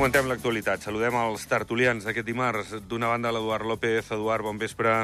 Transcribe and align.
comentem 0.00 0.30
l'actualitat. 0.30 0.80
Saludem 0.80 1.12
els 1.20 1.42
tertulians 1.44 2.06
d'aquest 2.06 2.24
dimarts. 2.24 2.70
D'una 2.88 3.10
banda, 3.10 3.28
l'Eduard 3.36 3.68
López. 3.68 4.06
Eduard, 4.16 4.40
bon 4.46 4.56
vespre. 4.56 4.94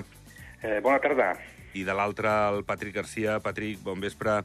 Eh, 0.65 0.79
bona 0.81 0.97
tarda. 1.05 1.27
I 1.77 1.83
de 1.85 1.93
l'altra, 1.93 2.49
el 2.49 2.65
Patrick 2.65 2.97
Garcia. 2.97 3.35
Patrick, 3.45 3.83
bon 3.85 4.01
vespre. 4.01 4.39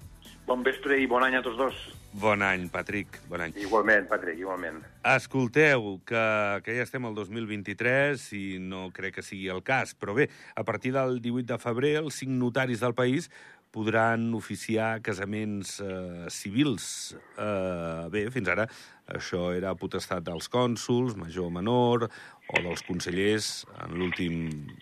Bon 0.43 0.59
vespre 0.65 0.97
i 0.99 1.07
bon 1.07 1.23
any 1.23 1.37
a 1.39 1.41
tots 1.45 1.55
dos. 1.55 1.79
Bon 2.19 2.43
any, 2.43 2.65
Patrick. 2.67 3.21
Bon 3.31 3.39
any. 3.39 3.55
Igualment, 3.63 4.09
Patrick, 4.11 4.41
igualment. 4.43 4.81
Escolteu, 5.13 6.01
que, 6.03 6.25
que 6.65 6.75
ja 6.75 6.83
estem 6.83 7.07
al 7.07 7.15
2023 7.15 8.27
i 8.35 8.43
no 8.59 8.89
crec 8.91 9.21
que 9.21 9.23
sigui 9.23 9.47
el 9.53 9.63
cas, 9.63 9.95
però 9.95 10.17
bé, 10.17 10.27
a 10.51 10.67
partir 10.67 10.91
del 10.97 11.21
18 11.23 11.47
de 11.53 11.61
febrer, 11.63 11.93
els 12.03 12.19
cinc 12.19 12.35
notaris 12.35 12.83
del 12.83 12.97
país 12.97 13.31
podran 13.71 14.33
oficiar 14.35 15.01
casaments 15.01 15.79
eh, 15.79 16.27
civils. 16.29 17.15
Eh, 17.39 18.09
bé, 18.11 18.25
fins 18.33 18.51
ara 18.51 18.67
això 19.11 19.49
era 19.55 19.73
potestat 19.79 20.23
dels 20.27 20.47
cònsuls, 20.51 21.15
major 21.19 21.47
o 21.47 21.53
menor, 21.53 22.05
o 22.51 22.61
dels 22.63 22.83
consellers 22.87 23.49
en 23.85 23.95
l'últim 23.99 24.37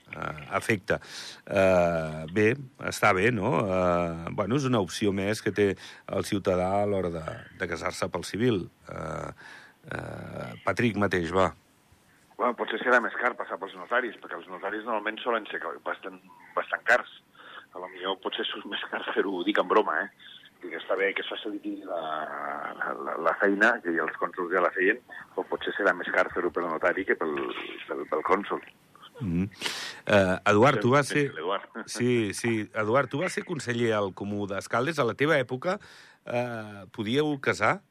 eh, 0.09 0.41
efecte. 0.57 0.99
Eh, 1.45 2.25
bé, 2.33 2.49
està 2.89 3.13
bé, 3.17 3.29
no? 3.35 3.53
Eh, 3.61 4.33
bueno, 4.33 4.57
és 4.57 4.67
una 4.69 4.81
opció 4.85 5.13
més 5.13 5.41
que 5.45 5.53
té 5.53 5.71
el 6.17 6.27
ciutadà 6.29 6.71
a 6.81 6.85
l'hora 6.89 7.13
de, 7.13 7.25
de 7.61 7.69
casar-se 7.69 8.09
pel 8.09 8.25
civil. 8.27 8.63
Eh, 8.89 9.31
eh, 9.93 10.51
Patrick 10.65 10.97
mateix, 10.97 11.33
va. 11.35 11.51
Bueno, 12.39 12.55
potser 12.55 12.79
serà 12.81 13.01
més 13.03 13.15
car 13.19 13.33
passar 13.37 13.57
pels 13.59 13.73
notaris, 13.75 14.15
perquè 14.21 14.37
els 14.37 14.47
notaris 14.47 14.85
normalment 14.87 15.17
solen 15.21 15.49
ser 15.51 15.59
bastant, 15.85 16.21
bastant 16.55 16.85
cars 16.87 17.17
a 17.73 17.79
lo 17.79 17.87
millor 17.93 18.19
potser 18.23 18.45
és 18.45 18.65
més 18.69 18.83
car 18.91 19.01
fer-ho, 19.13 19.43
dic 19.47 19.61
en 19.61 19.69
broma, 19.69 19.95
eh? 20.03 20.09
Dic, 20.59 20.73
està 20.75 20.97
bé 20.99 21.13
que 21.15 21.23
es 21.23 21.31
faciliti 21.31 21.77
la, 21.87 22.01
la, 23.05 23.15
la 23.29 23.35
feina, 23.39 23.75
que 23.83 23.93
els 23.95 24.17
cònsuls 24.19 24.51
ja 24.51 24.63
la 24.63 24.73
feien, 24.75 24.99
però 25.35 25.45
potser 25.47 25.73
serà 25.77 25.93
més 25.95 26.09
car 26.11 26.27
fer-ho 26.33 26.51
pel 26.55 26.67
notari 26.67 27.05
que 27.07 27.15
pel, 27.19 27.35
pel, 27.87 28.03
pel 28.11 28.25
cònsul. 28.27 28.63
Mm 29.19 29.31
-hmm. 29.31 29.47
uh, 30.07 30.51
Eduard, 30.51 30.79
tu 30.79 30.91
vas 30.91 31.07
ser... 31.07 31.31
Sí, 31.85 32.33
sí. 32.33 32.69
Eduard, 32.73 33.09
tu 33.09 33.19
vas 33.19 33.33
ser 33.33 33.43
conseller 33.43 33.93
al 33.93 34.13
Comú 34.13 34.47
d'Escaldes. 34.47 34.99
A 34.99 35.03
la 35.03 35.13
teva 35.13 35.37
època 35.37 35.79
uh, 35.79 36.87
podíeu 36.91 37.39
casar? 37.41 37.81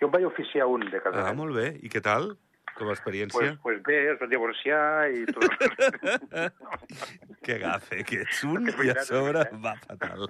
Jo 0.00 0.06
em 0.06 0.12
vaig 0.12 0.24
oficiar 0.24 0.66
un 0.66 0.80
de 0.90 1.00
casament. 1.00 1.28
Ah, 1.28 1.32
molt 1.32 1.54
bé. 1.54 1.78
I 1.82 1.88
què 1.88 2.00
tal? 2.00 2.36
Com 2.78 2.90
a 2.90 2.96
experiència? 2.96 3.38
Pues, 3.38 3.58
pues 3.62 3.80
bé, 3.86 3.98
es 4.12 4.20
va 4.20 4.28
divorciar 4.30 4.82
i 5.12 5.24
tot. 5.30 5.50
que 7.46 7.58
gafe, 7.62 8.02
que 8.08 8.22
ets 8.24 8.42
un 8.48 8.70
i 8.86 8.92
a 8.92 9.06
sobre 9.08 9.46
va 9.64 9.74
fatal. 9.86 10.28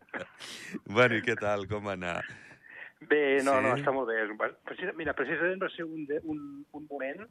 bueno, 0.96 1.18
i 1.18 1.24
què 1.26 1.38
tal, 1.40 1.68
com 1.70 1.86
va 1.90 1.96
anar? 1.98 2.18
Bé, 3.04 3.40
no, 3.44 3.58
sí? 3.58 3.64
no, 3.66 3.74
està 3.76 3.92
molt 3.92 4.08
bé. 4.08 4.92
Mira, 4.96 5.16
precisament 5.16 5.60
va 5.62 5.70
ser 5.74 5.84
un, 5.88 6.06
un, 6.22 6.44
un 6.72 6.86
moment 6.90 7.26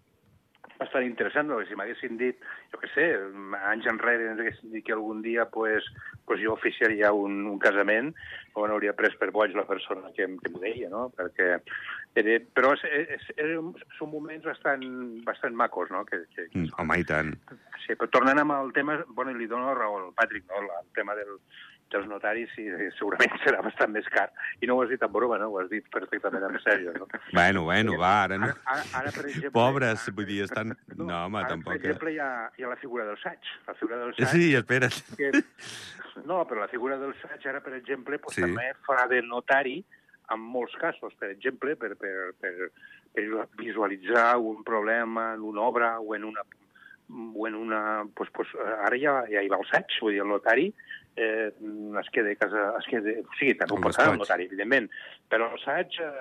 bastant 0.80 1.06
interessant, 1.06 1.50
perquè 1.50 1.70
si 1.70 1.78
m'haguessin 1.80 2.20
dit, 2.20 2.46
jo 2.74 2.80
què 2.82 2.90
sé, 2.94 3.08
anys 3.72 3.90
enrere 3.92 4.30
ens 4.32 4.42
haguessin 4.42 4.74
dit 4.74 4.86
que 4.86 4.96
algun 4.96 5.22
dia 5.26 5.46
pues, 5.54 5.88
pues 6.28 6.42
jo 6.44 6.54
oficiaria 6.56 7.12
un, 7.14 7.44
un 7.50 7.60
casament, 7.62 8.14
o 8.54 8.68
no 8.68 8.78
hauria 8.78 8.96
pres 8.98 9.16
per 9.20 9.32
boig 9.36 9.56
la 9.58 9.68
persona 9.70 10.14
que, 10.16 10.28
que 10.42 10.54
m'ho 10.54 10.64
deia, 10.64 10.90
no? 10.94 11.08
Perquè, 11.18 11.50
era, 12.22 12.38
però 12.56 12.74
és, 12.78 12.86
és, 13.18 13.28
és, 13.36 13.84
són 13.98 14.12
moments 14.14 14.46
bastant, 14.46 14.86
bastant 15.28 15.58
macos, 15.58 15.92
no? 15.94 16.04
Que, 16.10 16.24
que, 16.36 16.48
mm, 16.52 16.74
home, 16.82 17.00
i 17.02 17.08
tant. 17.10 17.34
Sí, 17.86 17.98
però 17.98 18.10
tornant 18.14 18.42
amb 18.44 18.56
el 18.60 18.74
tema, 18.76 19.00
bueno, 19.18 19.34
li 19.38 19.50
dono 19.50 19.74
raó 19.78 20.00
al 20.00 20.14
Patrick, 20.18 20.46
no? 20.50 20.62
el 20.64 20.92
tema 20.96 21.16
del, 21.20 21.38
dels 21.94 22.08
notaris 22.10 22.52
sí, 22.58 22.66
segurament 22.98 23.38
serà 23.44 23.62
bastant 23.66 23.94
més 23.94 24.08
car. 24.14 24.28
I 24.62 24.70
no 24.70 24.78
ho 24.78 24.84
has 24.84 24.92
dit 24.92 25.04
en 25.06 25.12
broma, 25.14 25.40
no? 25.42 25.50
Ho 25.54 25.62
has 25.62 25.70
dit 25.72 25.86
perfectament 25.94 26.46
en 26.50 26.60
sèrio, 26.64 26.94
no? 26.98 27.08
Bueno, 27.32 27.64
bueno, 27.70 27.98
va, 28.02 28.14
ara 28.26 28.40
no. 28.42 28.52
Ara, 28.66 28.86
ara, 29.00 29.14
per 29.16 29.26
exemple... 29.30 29.54
Pobres, 29.56 30.08
vull 30.18 30.30
dir, 30.30 30.44
estan... 30.48 30.76
No, 30.96 31.06
no 31.06 31.20
home, 31.26 31.42
ara, 31.42 31.54
tampoc... 31.54 31.74
Per 31.74 31.80
eh. 31.80 31.82
exemple, 31.84 32.14
hi 32.16 32.22
ha, 32.24 32.30
hi 32.58 32.66
ha 32.66 32.72
la 32.74 32.80
figura 32.82 33.08
del 33.10 33.20
saig. 33.22 33.52
La 33.68 33.78
figura 33.80 34.02
del 34.04 34.16
saig... 34.18 34.32
Sí, 34.34 34.54
espera't. 34.60 35.04
Que... 35.20 35.32
No, 36.30 36.44
però 36.46 36.62
la 36.62 36.70
figura 36.70 36.94
del 37.02 37.16
saig 37.18 37.46
ara, 37.50 37.60
per 37.66 37.74
exemple, 37.74 38.20
pues, 38.22 38.36
Sí. 38.38 38.44
també 38.46 38.68
fa 38.86 39.08
de 39.10 39.24
notari 39.26 39.80
en 40.32 40.40
molts 40.40 40.76
casos, 40.78 41.16
per 41.20 41.32
exemple, 41.34 41.74
per, 41.76 41.96
per, 41.98 42.34
per, 42.40 42.70
per 43.14 43.48
visualitzar 43.58 44.38
un 44.38 44.62
problema 44.64 45.34
en 45.34 45.42
una 45.42 45.66
obra 45.66 45.96
o 46.00 46.14
en 46.16 46.30
una 46.30 46.46
o 47.14 47.48
en 47.48 47.56
una... 47.56 48.06
Pues, 48.16 48.30
pues, 48.32 48.48
ara 48.86 48.98
ja, 48.98 49.24
ja 49.30 49.42
hi 49.44 49.50
va 49.52 49.60
el 49.60 49.68
saig, 49.70 49.98
vull 50.02 50.16
dir, 50.16 50.22
el 50.24 50.32
notari 50.32 50.70
eh, 51.16 51.52
es 52.02 52.10
queda 52.14 52.32
a 52.32 52.36
casa... 52.36 52.66
Es 52.80 52.88
queda, 52.90 53.16
o 53.22 53.38
sigui, 53.40 53.56
també 53.60 53.78
ho 53.78 53.92
fer 53.94 54.08
el 54.10 54.20
notari, 54.20 54.48
evidentment, 54.50 54.90
però 55.32 55.52
el 55.54 55.62
saig 55.64 56.00
eh, 56.02 56.12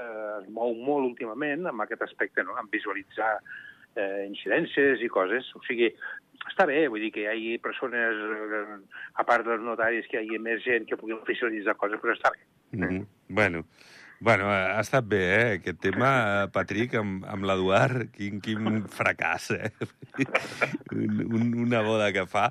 es 0.40 0.48
mou 0.52 0.74
molt 0.74 1.12
últimament 1.12 1.68
amb 1.70 1.84
aquest 1.84 2.04
aspecte, 2.08 2.44
no?, 2.46 2.56
en 2.60 2.70
visualitzar 2.72 3.32
eh, 3.96 4.24
incidències 4.28 5.04
i 5.04 5.10
coses. 5.12 5.48
O 5.58 5.62
sigui, 5.68 5.90
està 6.48 6.66
bé, 6.68 6.84
vull 6.92 7.04
dir 7.04 7.12
que 7.14 7.24
hi 7.24 7.30
hagi 7.30 7.56
persones, 7.64 8.22
eh, 8.36 8.78
a 9.20 9.26
part 9.28 9.48
dels 9.48 9.64
notaris, 9.64 10.08
que 10.10 10.20
hi 10.20 10.26
hagi 10.26 10.42
més 10.42 10.62
gent 10.66 10.88
que 10.88 10.98
pugui 11.00 11.16
oficialitzar 11.16 11.78
coses, 11.80 12.00
però 12.02 12.16
està 12.16 12.34
bé. 12.34 12.44
Mm 12.72 12.88
-hmm. 12.88 13.06
Bueno, 13.28 13.64
bueno, 14.22 14.46
ha 14.48 14.80
estat 14.80 15.06
bé, 15.10 15.20
eh, 15.34 15.54
aquest 15.58 15.80
tema, 15.82 16.10
eh, 16.44 16.48
Patrick, 16.54 16.94
amb, 16.94 17.24
amb 17.26 17.46
l'Eduard. 17.48 18.06
Quin, 18.14 18.38
quin 18.44 18.84
fracàs, 18.86 19.50
eh? 19.56 19.72
Un, 20.94 21.22
un, 21.26 21.48
una 21.64 21.82
boda 21.82 22.10
que 22.14 22.22
fa 22.30 22.44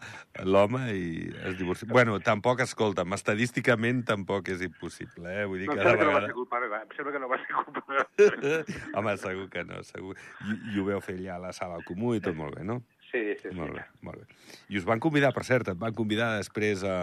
l'home 0.43 0.83
i 0.91 1.29
es 1.47 1.57
divorcia. 1.59 1.87
Bueno, 1.89 2.19
tampoc, 2.25 2.63
escolta'm, 2.65 3.15
estadísticament 3.15 4.03
tampoc 4.09 4.51
és 4.51 4.65
impossible, 4.67 5.31
eh? 5.31 5.45
Vull 5.47 5.63
dir, 5.63 5.69
No, 5.71 5.77
cada 5.79 5.95
que 5.95 6.03
no 6.03 6.11
va 6.11 6.19
vegada... 6.19 6.27
ser 6.27 6.37
culpa 6.41 6.63
meva, 6.65 6.81
em 6.83 6.95
sembla 6.97 7.15
que 7.15 7.23
no 7.23 7.31
va 7.31 7.39
ser 7.39 7.59
culpa 7.59 7.85
meva. 7.87 8.07
Home, 8.99 9.15
segur 9.23 9.47
que 9.53 9.63
no, 9.67 9.83
segur. 9.87 10.17
I, 10.43 10.57
I 10.73 10.81
ho 10.81 10.89
veu 10.91 11.05
fer 11.05 11.15
allà 11.21 11.37
a 11.37 11.45
la 11.47 11.53
sala 11.55 11.79
comú 11.87 12.17
i 12.17 12.23
tot 12.23 12.35
molt 12.35 12.59
bé, 12.59 12.67
no? 12.67 12.81
Sí, 13.11 13.23
sí, 13.39 13.49
sí. 13.49 13.55
Molt 13.55 13.75
bé, 13.75 13.85
molt 14.07 14.21
bé. 14.23 14.43
I 14.71 14.79
us 14.79 14.85
van 14.87 14.99
convidar, 15.03 15.33
per 15.35 15.43
cert, 15.47 15.71
et 15.71 15.79
van 15.79 15.95
convidar 15.95 16.33
després 16.39 16.83
a... 16.87 16.99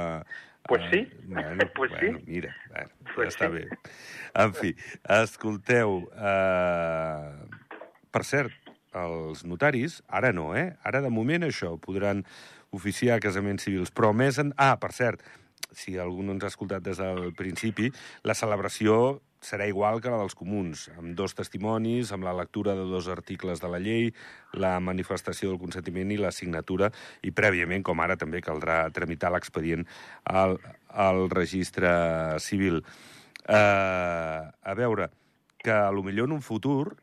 Pues 0.68 0.82
a- 0.84 0.90
sí. 0.90 1.08
Bueno, 1.24 1.64
Pues 1.74 1.90
sí. 1.98 2.06
bueno, 2.06 2.20
Mira, 2.26 2.54
bueno, 2.70 2.90
Pues 3.14 3.34
ja 3.34 3.46
està 3.46 3.48
sí. 3.48 3.54
bé. 3.56 3.68
En 4.38 4.54
fi, 4.54 4.70
escolteu, 5.18 5.94
eh, 6.14 7.48
per 8.12 8.24
cert, 8.24 8.52
els 8.98 9.42
notaris, 9.48 10.02
ara 10.08 10.30
no, 10.32 10.50
eh? 10.56 10.76
Ara, 10.84 11.00
de 11.04 11.10
moment, 11.10 11.44
això, 11.48 11.74
podran 11.80 12.22
oficiar 12.76 13.18
casaments 13.24 13.64
civils, 13.64 13.90
però 13.94 14.12
més... 14.16 14.38
En... 14.38 14.52
Ah, 14.60 14.76
per 14.80 14.92
cert, 14.92 15.24
si 15.72 15.96
algú 16.00 16.22
no 16.24 16.32
ens 16.36 16.44
ha 16.44 16.52
escoltat 16.52 16.84
des 16.84 17.00
del 17.00 17.32
principi, 17.36 17.90
la 18.24 18.34
celebració 18.36 19.20
serà 19.44 19.68
igual 19.70 20.00
que 20.02 20.10
la 20.10 20.18
dels 20.20 20.34
comuns, 20.38 20.88
amb 20.98 21.14
dos 21.18 21.34
testimonis, 21.38 22.12
amb 22.12 22.26
la 22.26 22.34
lectura 22.36 22.74
de 22.78 22.86
dos 22.88 23.08
articles 23.12 23.62
de 23.62 23.70
la 23.70 23.80
llei, 23.82 24.10
la 24.54 24.78
manifestació 24.80 25.52
del 25.52 25.60
consentiment 25.62 26.10
i 26.10 26.18
la 26.18 26.32
signatura, 26.34 26.90
i 27.22 27.30
prèviament, 27.30 27.84
com 27.86 28.00
ara, 28.02 28.18
també 28.18 28.42
caldrà 28.42 28.80
tramitar 28.94 29.30
l'expedient 29.34 29.86
al, 30.24 30.58
al 30.90 31.28
registre 31.30 31.90
civil. 32.42 32.82
Eh, 33.48 33.54
a 33.54 34.74
veure, 34.76 35.10
que 35.58 35.74
a 35.74 35.92
lo 35.92 36.02
millor 36.06 36.28
en 36.28 36.38
un 36.38 36.42
futur 36.42 36.96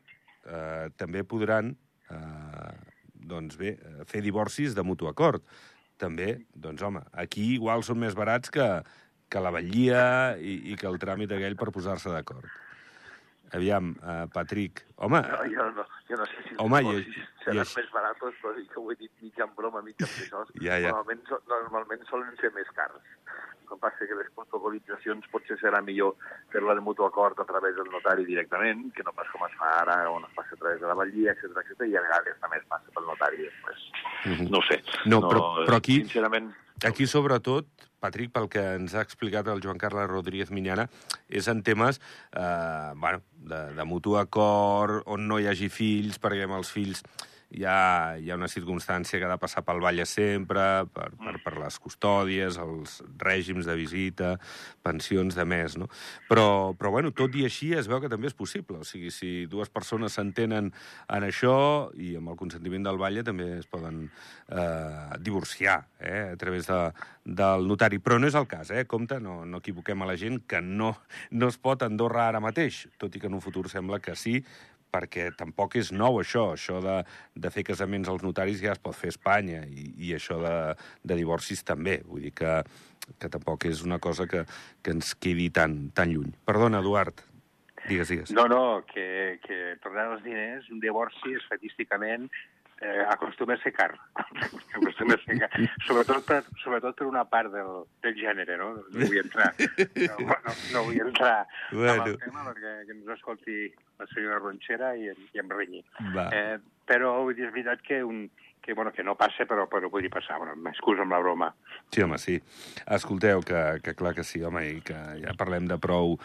eh, 0.46 0.88
també 0.96 1.24
podran 1.24 1.74
eh, 2.10 2.76
doncs 3.26 3.56
bé, 3.58 3.76
eh, 3.76 4.04
fer 4.08 4.22
divorcis 4.24 4.76
de 4.76 4.84
mutu 4.86 5.08
acord. 5.10 5.44
També, 5.96 6.42
doncs 6.52 6.82
home, 6.84 7.00
aquí 7.16 7.54
igual 7.54 7.82
són 7.84 8.00
més 8.02 8.16
barats 8.16 8.52
que, 8.52 8.66
que 9.28 9.40
la 9.40 9.50
vetllia 9.50 10.36
i, 10.38 10.72
i 10.72 10.76
que 10.76 10.86
el 10.86 10.98
tràmit 11.02 11.32
aquell 11.32 11.56
per 11.56 11.70
posar-se 11.74 12.10
d'acord. 12.14 12.44
Aviam, 13.54 13.92
uh, 14.02 14.26
Patrick, 14.34 14.82
home, 14.96 15.20
No, 15.22 15.36
jo, 15.46 15.64
no, 15.76 15.84
jo 16.08 16.16
no 16.18 16.24
sé 16.26 16.40
si 16.48 16.56
Home, 16.58 16.80
i- 16.82 16.86
negocis 16.88 17.16
i 17.16 17.44
seran 17.44 17.60
així- 17.62 17.76
més 17.78 17.90
baratos, 17.94 18.34
però 18.42 18.54
que 18.72 18.80
ho 18.80 18.90
he 18.90 18.96
dit 18.98 19.12
mig 19.22 19.38
en 19.38 19.52
broma, 19.54 19.82
mig 19.82 19.94
en. 20.00 20.06
Ja, 20.66 20.78
ja. 20.82 20.90
Normalment, 20.90 21.22
normalment 21.48 22.02
solen 22.10 22.34
ser 22.40 22.50
més 22.56 22.66
cars. 22.74 22.98
El 23.62 23.68
que 23.70 23.78
passa 23.82 24.06
que 24.06 24.14
les 24.18 24.28
protocolitzacions 24.34 25.26
potser 25.30 25.56
serà 25.62 25.80
millor 25.82 26.16
fer-la 26.52 26.74
de 26.74 26.82
mutu 26.82 27.06
acord 27.06 27.38
a 27.40 27.46
través 27.46 27.74
del 27.76 27.88
notari 27.90 28.24
directament, 28.26 28.92
que 28.94 29.02
no 29.06 29.12
pas 29.14 29.30
com 29.30 29.46
es 29.46 29.54
fa 29.58 29.70
ara, 29.80 30.10
on 30.10 30.24
es 30.26 30.34
passa 30.34 30.54
a 30.54 30.60
través 30.60 30.80
de 30.80 30.86
la 30.86 30.94
vetllia, 30.98 31.32
etc 31.32 31.62
etc 31.62 31.86
i 31.86 31.96
a 31.96 32.02
vegades 32.02 32.38
també 32.42 32.58
es 32.58 32.66
passa 32.66 32.90
pel 32.94 33.06
notari 33.06 33.42
després. 33.46 33.88
Mhm. 34.26 34.50
No 34.50 34.58
ho 34.58 34.62
sé. 34.66 34.82
No, 35.06 35.20
però- 35.22 35.64
però 35.66 35.76
aquí- 35.78 36.00
Sincerament, 36.02 36.50
Aquí, 36.84 37.06
sobretot, 37.08 37.68
Patrick, 38.04 38.34
pel 38.34 38.50
que 38.52 38.60
ens 38.76 38.92
ha 38.92 39.00
explicat 39.06 39.46
el 39.48 39.62
Joan 39.64 39.78
Carles 39.80 40.10
Rodríguez 40.10 40.50
Minyana, 40.52 40.84
és 41.28 41.48
en 41.48 41.62
temes 41.64 41.96
eh, 42.36 42.92
bueno, 43.00 43.22
de, 43.32 43.60
de 43.78 43.86
mutu 43.88 44.18
acord, 44.20 45.00
on 45.08 45.24
no 45.30 45.38
hi 45.40 45.48
hagi 45.48 45.70
fills, 45.72 46.20
perquè 46.20 46.44
amb 46.44 46.58
els 46.58 46.72
fills 46.74 47.00
hi 47.56 47.64
ha, 47.64 48.16
hi 48.20 48.30
ha 48.30 48.36
una 48.36 48.50
circumstància 48.52 49.18
que 49.18 49.24
ha 49.24 49.32
de 49.32 49.40
passar 49.40 49.62
pel 49.64 49.80
Valle 49.80 50.04
sempre, 50.08 50.84
per, 50.92 51.08
per, 51.16 51.36
per 51.44 51.54
les 51.56 51.78
custòdies, 51.80 52.58
els 52.60 52.98
règims 53.22 53.68
de 53.68 53.76
visita, 53.78 54.34
pensions 54.84 55.38
de 55.38 55.46
mes, 55.48 55.78
no? 55.80 55.88
Però, 56.28 56.74
però 56.76 56.92
bueno, 56.92 57.14
tot 57.16 57.34
i 57.40 57.46
així 57.48 57.72
es 57.78 57.88
veu 57.88 58.02
que 58.02 58.12
també 58.12 58.28
és 58.28 58.36
possible. 58.36 58.82
O 58.84 58.88
sigui, 58.88 59.10
si 59.14 59.46
dues 59.48 59.72
persones 59.72 60.18
s'entenen 60.18 60.68
en 60.68 61.26
això 61.26 61.56
i 61.96 62.12
amb 62.20 62.34
el 62.34 62.38
consentiment 62.40 62.84
del 62.84 63.00
Valle 63.00 63.24
també 63.24 63.48
es 63.56 63.68
poden 63.70 64.04
eh, 64.06 65.16
divorciar 65.24 65.80
eh, 65.98 66.32
a 66.34 66.36
través 66.36 66.68
de, 66.68 66.80
del 67.24 67.66
notari. 67.72 68.02
Però 68.04 68.20
no 68.20 68.28
és 68.28 68.36
el 68.36 68.48
cas, 68.50 68.70
eh? 68.70 68.84
Compte, 68.84 69.16
no, 69.22 69.44
no 69.48 69.64
equivoquem 69.64 70.04
a 70.04 70.12
la 70.12 70.20
gent 70.20 70.42
que 70.46 70.60
no, 70.60 70.92
no 71.32 71.48
es 71.48 71.56
pot 71.56 71.88
Andorra 71.88 72.28
ara 72.28 72.44
mateix, 72.44 72.84
tot 73.00 73.16
i 73.16 73.22
que 73.22 73.32
en 73.32 73.40
un 73.40 73.44
futur 73.44 73.70
sembla 73.72 74.02
que 74.04 74.16
sí, 74.18 74.42
perquè 74.92 75.30
tampoc 75.36 75.76
és 75.80 75.92
nou 75.92 76.20
això, 76.20 76.50
això 76.54 76.80
de, 76.84 76.96
de 77.34 77.52
fer 77.52 77.66
casaments 77.68 78.10
als 78.10 78.24
notaris 78.24 78.62
ja 78.62 78.74
es 78.74 78.82
pot 78.82 78.96
fer 78.96 79.10
a 79.12 79.14
Espanya, 79.14 79.62
i, 79.66 79.90
i 80.08 80.12
això 80.16 80.38
de, 80.42 80.56
de 81.04 81.18
divorcis 81.18 81.64
també. 81.66 82.00
Vull 82.06 82.28
dir 82.28 82.34
que, 82.36 82.58
que 83.20 83.30
tampoc 83.32 83.68
és 83.70 83.84
una 83.86 84.00
cosa 84.02 84.28
que, 84.30 84.44
que 84.82 84.96
ens 84.96 85.14
quedi 85.20 85.48
tan, 85.54 85.90
tan 85.96 86.12
lluny. 86.14 86.34
Perdona, 86.48 86.82
Eduard, 86.84 87.22
digues, 87.86 88.12
digues. 88.12 88.34
No, 88.36 88.46
no, 88.50 88.82
que, 88.90 89.38
que 89.44 89.76
tornar 89.84 90.10
els 90.14 90.24
diners, 90.26 90.70
un 90.72 90.82
divorci 90.82 91.36
és 91.36 91.48
eh, 92.80 93.04
acostuma 93.08 93.54
a 93.54 93.62
ser 93.62 93.72
car. 93.72 93.98
acostuma 94.74 95.14
a 95.14 95.24
ser 95.24 95.38
car. 95.38 95.50
Sobretot 95.86 96.24
per, 96.26 96.42
sobretot 96.62 96.96
per 96.96 97.06
una 97.06 97.24
part 97.24 97.52
del, 97.52 97.84
del 98.04 98.16
gènere, 98.20 98.56
no? 98.60 98.72
No 98.76 99.10
vull 99.10 99.20
entrar, 99.22 99.52
no, 99.58 100.16
no, 100.30 100.56
no 100.72 100.84
vull 100.88 101.04
entrar 101.08 101.46
bueno. 101.72 102.02
en 102.02 102.08
el 102.14 102.18
tema 102.24 102.48
perquè 102.50 102.74
que 102.86 102.96
ens 102.96 103.12
escolti 103.16 103.60
la 104.00 104.08
senyora 104.12 104.40
Ronxera 104.42 104.94
i, 104.96 105.12
i 105.12 105.42
em 105.42 105.52
renyi. 105.52 105.84
Eh, 106.26 106.58
però 106.86 107.18
vull 107.22 107.36
dir, 107.36 107.48
és 107.48 107.54
veritat 107.54 107.82
que 107.86 108.02
un, 108.04 108.26
que, 108.66 108.74
bueno, 108.74 108.92
que 108.92 109.04
no 109.04 109.14
passa, 109.14 109.46
però, 109.46 109.68
però 109.70 109.88
podria 109.88 110.10
passar. 110.10 110.40
Bueno, 110.42 110.56
m'excuso 110.58 111.04
amb 111.04 111.14
la 111.14 111.20
broma. 111.22 111.52
Sí, 111.94 112.02
home, 112.02 112.18
sí. 112.18 112.34
Escolteu, 112.98 113.44
que, 113.46 113.62
que 113.82 113.94
clar 113.94 114.12
que 114.16 114.24
sí, 114.26 114.42
home, 114.42 114.64
i 114.66 114.80
que 114.84 114.98
ja 115.22 115.36
parlem 115.38 115.68
de 115.70 115.78
prou, 115.78 116.16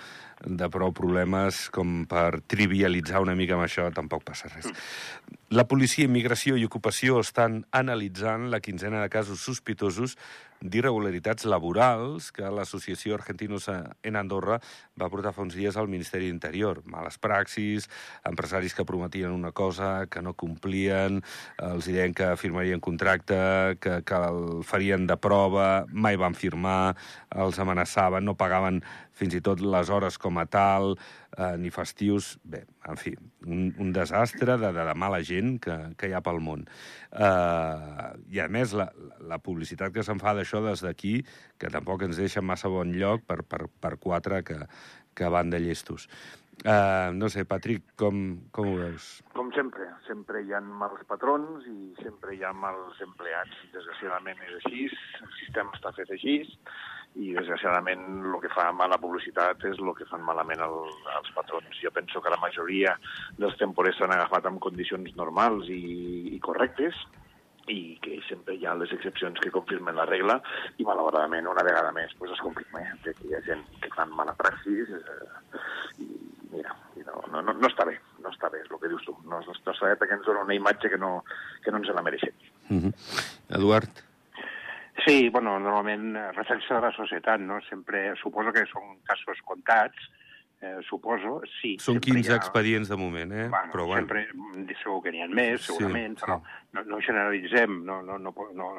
de 0.46 0.70
prou 0.74 0.94
problemes 0.96 1.68
com 1.74 2.04
per 2.10 2.42
trivialitzar 2.50 3.22
una 3.22 3.36
mica 3.38 3.58
amb 3.58 3.68
això, 3.68 3.90
tampoc 3.94 4.26
passa 4.28 4.50
res. 4.54 4.72
La 5.52 5.68
policia, 5.68 6.08
immigració 6.08 6.56
i 6.56 6.64
ocupació 6.64 7.20
estan 7.20 7.66
analitzant 7.76 8.50
la 8.54 8.62
quinzena 8.64 9.02
de 9.02 9.12
casos 9.12 9.42
sospitosos 9.44 10.16
d'irregularitats 10.62 11.48
laborals 11.50 12.30
que 12.32 12.50
l'Associació 12.54 13.18
Argentinos 13.18 13.68
en 13.68 14.16
Andorra 14.16 14.60
va 15.02 15.10
portar 15.10 15.34
fa 15.34 15.44
uns 15.44 15.58
dies 15.58 15.78
al 15.78 15.90
Ministeri 15.92 16.30
d'Interior. 16.30 16.84
Males 16.86 17.18
praxis, 17.22 17.90
empresaris 18.24 18.78
que 18.78 18.86
prometien 18.86 19.34
una 19.34 19.52
cosa 19.52 20.06
que 20.06 20.22
no 20.22 20.36
complien, 20.38 21.22
els 21.58 21.90
deien 21.90 22.14
que 22.14 22.32
firmarien 22.38 22.80
contracte, 22.80 23.42
que, 23.82 24.02
que 24.06 24.24
el 24.30 24.62
farien 24.64 25.08
de 25.10 25.18
prova, 25.18 25.86
mai 25.92 26.16
van 26.22 26.38
firmar, 26.38 26.96
els 27.36 27.60
amenaçaven, 27.60 28.24
no 28.24 28.38
pagaven 28.38 28.84
fins 29.18 29.36
i 29.38 29.42
tot 29.44 29.62
les 29.62 29.92
hores 29.94 30.18
com 30.22 30.40
a 30.42 30.46
tal, 30.50 30.96
eh, 31.38 31.56
ni 31.62 31.72
festius... 31.74 32.34
Bé, 32.44 32.64
en 32.90 33.00
fi, 33.00 33.14
un, 33.46 33.70
un 33.80 33.94
desastre 33.96 34.58
de, 34.58 34.72
de, 34.74 34.86
de 34.88 34.96
mala 34.98 35.22
gent 35.28 35.58
que, 35.64 35.78
que 35.98 36.10
hi 36.10 36.16
ha 36.18 36.24
pel 36.26 36.42
món. 36.44 36.66
Eh, 37.12 38.10
I, 38.34 38.42
a 38.44 38.50
més, 38.52 38.76
la, 38.78 38.90
la 39.30 39.42
publicitat 39.44 39.94
que 39.96 40.06
se'n 40.08 40.22
fa 40.24 40.36
d'això 40.38 40.64
des 40.66 40.84
d'aquí, 40.86 41.20
que 41.62 41.72
tampoc 41.74 42.08
ens 42.08 42.20
deixa 42.22 42.44
massa 42.44 42.72
bon 42.72 42.96
lloc 42.98 43.28
per, 43.28 43.42
per, 43.44 43.66
per 43.82 43.98
quatre 44.02 44.44
que, 44.48 44.62
que 45.16 45.32
van 45.32 45.52
de 45.54 45.62
llestos. 45.62 46.08
Uh, 46.62 47.10
no 47.18 47.26
sé, 47.26 47.42
Patrick, 47.50 47.96
com, 47.98 48.18
com 48.54 48.68
ho 48.70 48.74
veus? 48.78 49.06
Com 49.34 49.48
sempre, 49.56 49.88
sempre 50.06 50.44
hi 50.46 50.52
ha 50.54 50.60
mals 50.62 51.02
patrons 51.10 51.66
i 51.66 51.78
sempre 51.98 52.36
hi 52.36 52.44
ha 52.46 52.52
mals 52.54 53.00
empleats. 53.02 53.64
Desgraciadament 53.74 54.44
és 54.46 54.60
així, 54.60 54.84
el 55.24 55.32
sistema 55.40 55.74
està 55.74 55.90
fet 55.98 56.12
així, 56.14 56.36
i 57.20 57.34
desgraciadament 57.36 58.04
el 58.24 58.38
que 58.44 58.52
fa 58.54 58.70
mala 58.72 59.00
publicitat 59.02 59.66
és 59.68 59.80
el 59.80 59.92
que 59.98 60.08
fan 60.08 60.24
malament 60.24 60.62
el, 60.64 60.78
els 61.18 61.32
patrons. 61.36 61.80
Jo 61.84 61.92
penso 61.92 62.22
que 62.22 62.32
la 62.32 62.40
majoria 62.40 62.96
dels 63.38 63.58
temporers 63.60 64.00
s'han 64.00 64.14
agafat 64.16 64.48
en 64.48 64.62
condicions 64.64 65.16
normals 65.20 65.68
i, 65.68 65.82
i 66.32 66.40
correctes, 66.40 66.96
i 67.70 67.98
que 68.02 68.18
sempre 68.28 68.56
hi 68.58 68.66
ha 68.66 68.74
les 68.76 68.92
excepcions 68.96 69.40
que 69.40 69.52
confirmen 69.54 70.00
la 70.00 70.08
regla 70.10 70.40
i 70.82 70.86
malauradament 70.88 71.46
una 71.48 71.64
vegada 71.68 71.92
més 71.94 72.14
pues, 72.18 72.32
es 72.34 72.42
confirma 72.42 72.82
eh, 72.82 72.96
que 73.04 73.14
hi 73.28 73.36
ha 73.38 73.42
gent 73.46 73.62
que 73.84 73.92
fan 73.94 74.10
mala 74.18 74.34
praxis 74.40 74.90
eh, 74.98 75.62
i 76.02 76.10
mira, 76.52 76.74
i 76.98 77.06
no, 77.08 77.22
no, 77.32 77.42
no, 77.46 77.54
no 77.54 77.70
està 77.70 77.86
bé, 77.88 77.96
no 78.24 78.32
està 78.34 78.50
bé, 78.52 78.64
és 78.66 78.72
el 78.72 78.80
que 78.82 78.90
dius 78.92 79.06
tu. 79.08 79.16
No, 79.24 79.40
no 79.40 79.56
està 79.56 79.76
bé 79.80 79.96
perquè 80.00 80.18
ens 80.18 80.28
dona 80.28 80.44
una 80.44 80.58
imatge 80.58 80.92
que 80.92 81.00
no, 81.00 81.22
que 81.64 81.72
no 81.72 81.80
ens 81.80 81.94
la 81.96 82.04
mereixem. 82.04 82.34
Mm 82.70 82.80
-hmm. 82.80 82.94
Eduard? 83.58 84.04
Sí, 85.06 85.30
bueno, 85.30 85.60
normalment 85.60 86.16
eh, 86.16 86.32
reflexa 86.36 86.76
de 86.78 86.82
la 86.88 86.92
societat, 86.94 87.42
no? 87.42 87.60
Sempre, 87.66 88.12
suposo 88.22 88.54
que 88.54 88.66
són 88.70 89.00
casos 89.08 89.40
comptats, 89.48 90.10
eh, 90.62 90.78
suposo, 90.86 91.40
sí. 91.58 91.74
Són 91.82 92.00
15 92.04 92.34
ha... 92.34 92.38
expedients 92.38 92.92
de 92.92 92.98
moment, 93.02 93.34
eh? 93.34 93.48
Bueno, 93.50 93.74
però 93.74 93.88
bueno. 93.90 94.06
Sempre, 94.06 94.76
segur 94.84 95.00
que 95.06 95.14
n'hi 95.16 95.24
ha 95.26 95.30
més, 95.32 95.66
segurament, 95.66 96.20
sí, 96.20 96.26
però 96.26 96.38
sí. 96.42 96.60
No, 96.78 96.86
no 96.92 97.02
generalitzem, 97.02 97.80
no, 97.88 98.02
no, 98.06 98.20
no, 98.22 98.36
no, 98.60 98.70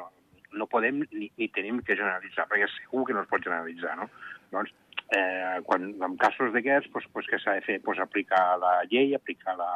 no 0.53 0.69
podem 0.71 1.03
ni, 1.11 1.27
ni 1.35 1.49
tenim 1.51 1.81
que 1.83 1.97
generalitzar, 1.97 2.47
perquè 2.51 2.71
segur 2.77 3.03
que 3.09 3.17
no 3.17 3.25
es 3.25 3.31
pot 3.31 3.43
generalitzar, 3.43 3.97
no? 3.99 4.07
Doncs, 4.53 4.71
eh, 5.17 5.59
quan, 5.67 5.91
en 6.07 6.17
casos 6.21 6.53
d'aquests, 6.55 6.91
pues, 6.93 7.09
pues, 7.11 7.27
què 7.27 7.41
s'ha 7.41 7.57
de 7.59 7.65
fer? 7.67 7.81
Pues, 7.83 7.99
aplicar 7.99 8.45
la 8.61 8.77
llei, 8.87 9.11
aplicar 9.17 9.57
la, 9.59 9.71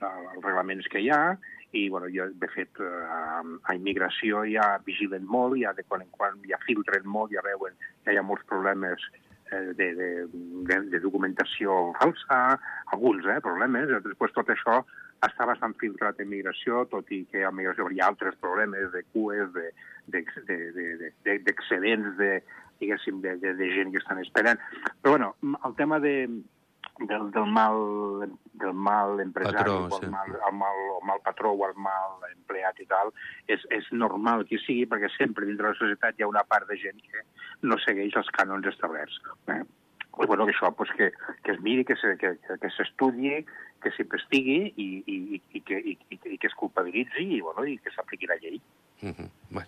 la, 0.00 0.12
els 0.32 0.44
reglaments 0.44 0.88
que 0.88 1.04
hi 1.04 1.12
ha, 1.12 1.24
i 1.72 1.88
bueno, 1.88 2.06
jo, 2.12 2.28
de 2.28 2.48
fet, 2.52 2.80
eh, 2.80 3.02
a 3.08 3.74
immigració 3.76 4.44
ja 4.48 4.76
vigilen 4.86 5.24
molt, 5.24 5.56
ja 5.60 5.72
de 5.76 5.84
quan 5.88 6.04
en 6.04 6.10
quan 6.12 6.40
ja 6.48 6.60
filtren 6.66 7.06
molt, 7.08 7.32
ja 7.32 7.44
veuen 7.44 7.76
que 8.04 8.12
hi 8.12 8.20
ha 8.20 8.24
molts 8.26 8.44
problemes 8.48 9.04
eh, 9.50 9.72
de, 9.78 9.88
de, 9.96 10.10
de, 10.68 10.80
de 10.92 11.00
documentació 11.00 11.94
falsa, 12.00 12.42
alguns 12.92 13.24
eh, 13.24 13.40
problemes, 13.44 13.88
després 14.04 14.36
tot 14.36 14.52
això 14.52 14.82
està 15.22 15.46
bastant 15.46 15.74
filtrat 15.80 16.20
en 16.20 16.28
migració, 16.28 16.84
tot 16.90 17.08
i 17.14 17.22
que 17.30 17.44
a 17.46 17.52
migració 17.54 17.88
hi 17.88 18.02
ha 18.02 18.10
altres 18.10 18.36
problemes 18.42 18.90
de 18.92 19.04
cues, 19.14 19.52
d'excedents, 20.12 20.74
de, 20.76 20.88
de, 20.98 21.12
de, 21.24 21.38
de, 21.38 21.38
de, 21.38 23.18
de, 23.22 23.36
de, 23.44 23.54
de 23.60 23.68
gent 23.76 23.92
que 23.94 24.02
estan 24.02 24.20
esperant. 24.20 24.60
Però, 25.00 25.14
bueno, 25.14 25.36
el 25.64 25.76
tema 25.78 26.00
de, 26.02 26.26
del, 27.06 27.30
del 27.30 27.46
mal, 27.46 28.30
del 28.52 28.72
mal 28.74 29.20
empresari 29.20 29.56
patró, 29.56 29.76
o 29.84 29.98
el, 29.98 30.06
sí. 30.06 30.10
mal, 30.10 30.30
el, 30.30 30.56
mal, 30.56 30.80
el 31.00 31.06
mal 31.06 31.20
patró 31.24 31.52
o 31.52 31.68
el 31.68 31.74
mal 31.76 32.26
empleat 32.30 32.80
i 32.80 32.86
tal, 32.90 33.12
és, 33.46 33.64
és 33.70 33.88
normal 33.92 34.46
que 34.48 34.60
sigui 34.62 34.86
perquè 34.90 35.10
sempre 35.16 35.46
dintre 35.48 35.68
de 35.68 35.74
la 35.74 35.80
societat 35.80 36.18
hi 36.18 36.26
ha 36.26 36.32
una 36.32 36.44
part 36.48 36.68
de 36.70 36.78
gent 36.80 37.00
que 37.06 37.24
no 37.62 37.78
segueix 37.84 38.16
els 38.20 38.30
cànons 38.38 38.68
establerts. 38.72 39.20
Eh? 39.54 39.62
Pues, 40.12 40.28
bueno, 40.28 40.44
que 40.44 40.52
això 40.52 40.70
pues, 40.76 40.90
que, 40.96 41.10
que 41.42 41.52
es 41.52 41.60
miri, 41.60 41.84
que 41.88 41.96
s'estudi, 41.96 42.18
que, 42.20 43.44
que, 43.46 43.80
que 43.82 43.92
s'investigui 43.96 44.58
i, 44.76 44.88
i, 45.06 45.42
i, 45.56 45.60
que, 45.64 45.78
i, 45.78 45.96
i 46.10 46.38
que 46.38 46.50
es 46.50 46.56
culpabilitzi 46.60 47.24
i, 47.38 47.40
bueno, 47.40 47.64
i 47.64 47.78
que 47.80 47.92
s'apliqui 47.94 48.28
la 48.28 48.36
llei. 48.42 48.60
Mm 49.02 49.10
-hmm. 49.10 49.64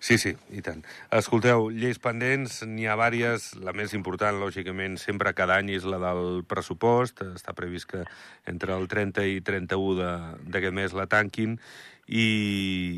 Sí, 0.00 0.16
sí, 0.16 0.30
i 0.48 0.62
tant. 0.64 0.80
Escolteu, 1.12 1.68
lleis 1.70 1.98
pendents, 2.00 2.62
n'hi 2.64 2.86
ha 2.88 2.96
vàries. 2.96 3.50
La 3.60 3.74
més 3.76 3.92
important, 3.92 4.38
lògicament, 4.40 4.96
sempre 4.96 5.34
cada 5.36 5.58
any 5.60 5.68
és 5.74 5.84
la 5.84 5.98
del 5.98 6.40
pressupost. 6.48 7.20
Està 7.20 7.52
previst 7.52 7.90
que 7.90 8.04
entre 8.46 8.72
el 8.72 8.88
30 8.88 9.26
i 9.28 9.42
31 9.44 10.00
d'aquest 10.48 10.72
mes 10.72 10.96
la 10.96 11.06
tanquin. 11.06 11.58
I, 12.06 12.24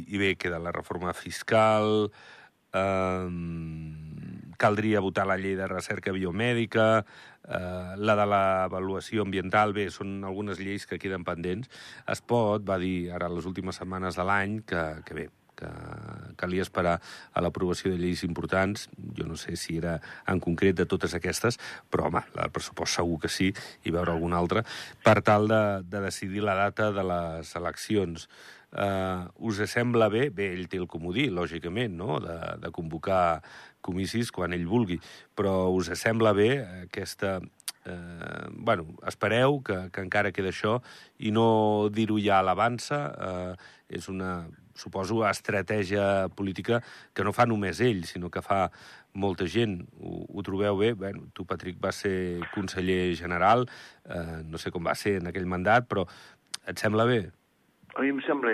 I 0.09 0.19
bé, 0.19 0.37
queda 0.37 0.63
la 0.63 0.73
reforma 0.73 1.13
fiscal... 1.13 2.13
Eh, 2.73 3.29
caldria 4.63 5.01
votar 5.03 5.27
la 5.27 5.37
llei 5.37 5.57
de 5.59 5.67
recerca 5.67 6.13
biomèdica, 6.15 7.05
eh, 7.49 7.95
la 7.99 8.15
de 8.17 8.27
l'avaluació 8.31 9.27
ambiental, 9.27 9.75
bé, 9.75 9.89
són 9.91 10.23
algunes 10.25 10.63
lleis 10.63 10.87
que 10.87 11.01
queden 11.03 11.27
pendents. 11.27 11.69
Es 12.07 12.23
pot, 12.23 12.63
va 12.63 12.79
dir 12.79 13.11
ara 13.11 13.29
les 13.29 13.49
últimes 13.51 13.83
setmanes 13.83 14.17
de 14.17 14.25
l'any, 14.29 14.61
que, 14.63 14.85
que 15.05 15.19
bé, 15.19 15.27
que 15.63 16.35
calia 16.41 16.65
esperar 16.67 16.99
a 17.33 17.43
l'aprovació 17.45 17.93
de 17.93 18.01
lleis 18.01 18.25
importants. 18.27 18.89
Jo 19.19 19.29
no 19.31 19.39
sé 19.39 19.57
si 19.57 19.79
era 19.79 19.99
en 20.29 20.43
concret 20.43 20.77
de 20.79 20.89
totes 20.91 21.15
aquestes, 21.19 21.61
però, 21.91 22.09
home, 22.11 22.25
el 22.35 22.51
pressupost 22.55 22.99
segur 22.99 23.21
que 23.23 23.31
sí, 23.31 23.53
i 23.87 23.95
veure 23.95 24.15
alguna 24.15 24.41
altra, 24.43 24.65
per 25.05 25.21
tal 25.23 25.47
de, 25.51 25.63
de 25.87 26.03
decidir 26.09 26.43
la 26.43 26.59
data 26.59 26.91
de 26.95 27.07
les 27.07 27.55
eleccions. 27.59 28.29
Uh, 28.73 29.29
us 29.45 29.59
sembla 29.69 30.09
bé? 30.09 30.31
Bé, 30.33 30.49
ell 30.57 30.69
té 30.73 30.79
el 30.81 30.89
comodí, 30.89 31.29
lògicament, 31.29 31.93
no?, 31.99 32.17
de, 32.25 32.39
de 32.63 32.71
convocar 32.73 33.43
comicis 33.85 34.31
quan 34.33 34.55
ell 34.57 34.65
vulgui, 34.71 34.97
però 35.37 35.69
us 35.75 35.93
sembla 35.99 36.35
bé 36.37 36.55
aquesta... 36.87 37.41
Eh, 37.83 38.47
bueno, 38.63 38.85
espereu 39.11 39.57
que, 39.67 39.75
que 39.91 40.05
encara 40.05 40.31
queda 40.31 40.53
això 40.53 40.77
i 41.19 41.33
no 41.35 41.89
dir-ho 41.91 42.15
ja 42.23 42.37
a 42.39 42.45
l'avança. 42.47 43.01
Eh, 43.11 43.97
és 43.99 44.07
una, 44.09 44.47
suposo, 44.75 45.23
estratègia 45.29 46.29
política 46.37 46.83
que 47.15 47.25
no 47.25 47.33
fa 47.37 47.47
només 47.47 47.81
ell, 47.81 48.05
sinó 48.09 48.31
que 48.31 48.43
fa 48.45 48.67
molta 49.13 49.47
gent. 49.47 49.81
Ho, 50.01 50.25
ho 50.29 50.45
trobeu 50.47 50.79
bé? 50.81 50.93
Bueno, 50.99 51.29
tu, 51.35 51.47
Patrick, 51.49 51.81
vas 51.81 52.03
ser 52.05 52.41
conseller 52.55 53.15
general, 53.19 53.69
eh, 54.05 54.41
no 54.45 54.59
sé 54.59 54.73
com 54.73 54.85
va 54.89 54.97
ser 54.99 55.19
en 55.21 55.31
aquell 55.31 55.49
mandat, 55.49 55.89
però 55.89 56.07
et 56.67 56.79
sembla 56.79 57.07
bé? 57.09 57.23
A 57.93 58.01
mi 58.01 58.09
em 58.09 58.23
sembla 58.25 58.53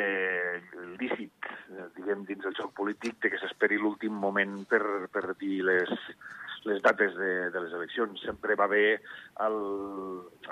lícit, 0.99 1.51
eh, 1.71 1.87
diguem, 1.97 2.25
dins 2.27 2.45
el 2.49 2.57
joc 2.59 2.73
polític, 2.75 3.21
que 3.23 3.39
s'esperi 3.39 3.79
l'últim 3.79 4.15
moment 4.15 4.65
per, 4.71 4.83
per 5.15 5.37
dir 5.39 5.63
les, 5.67 5.93
les 6.69 6.83
dates 6.85 7.15
de, 7.17 7.51
de 7.51 7.63
les 7.65 7.73
eleccions. 7.75 8.21
Sempre 8.23 8.57
va 8.59 8.69
bé 8.71 8.85
el, 9.45 9.59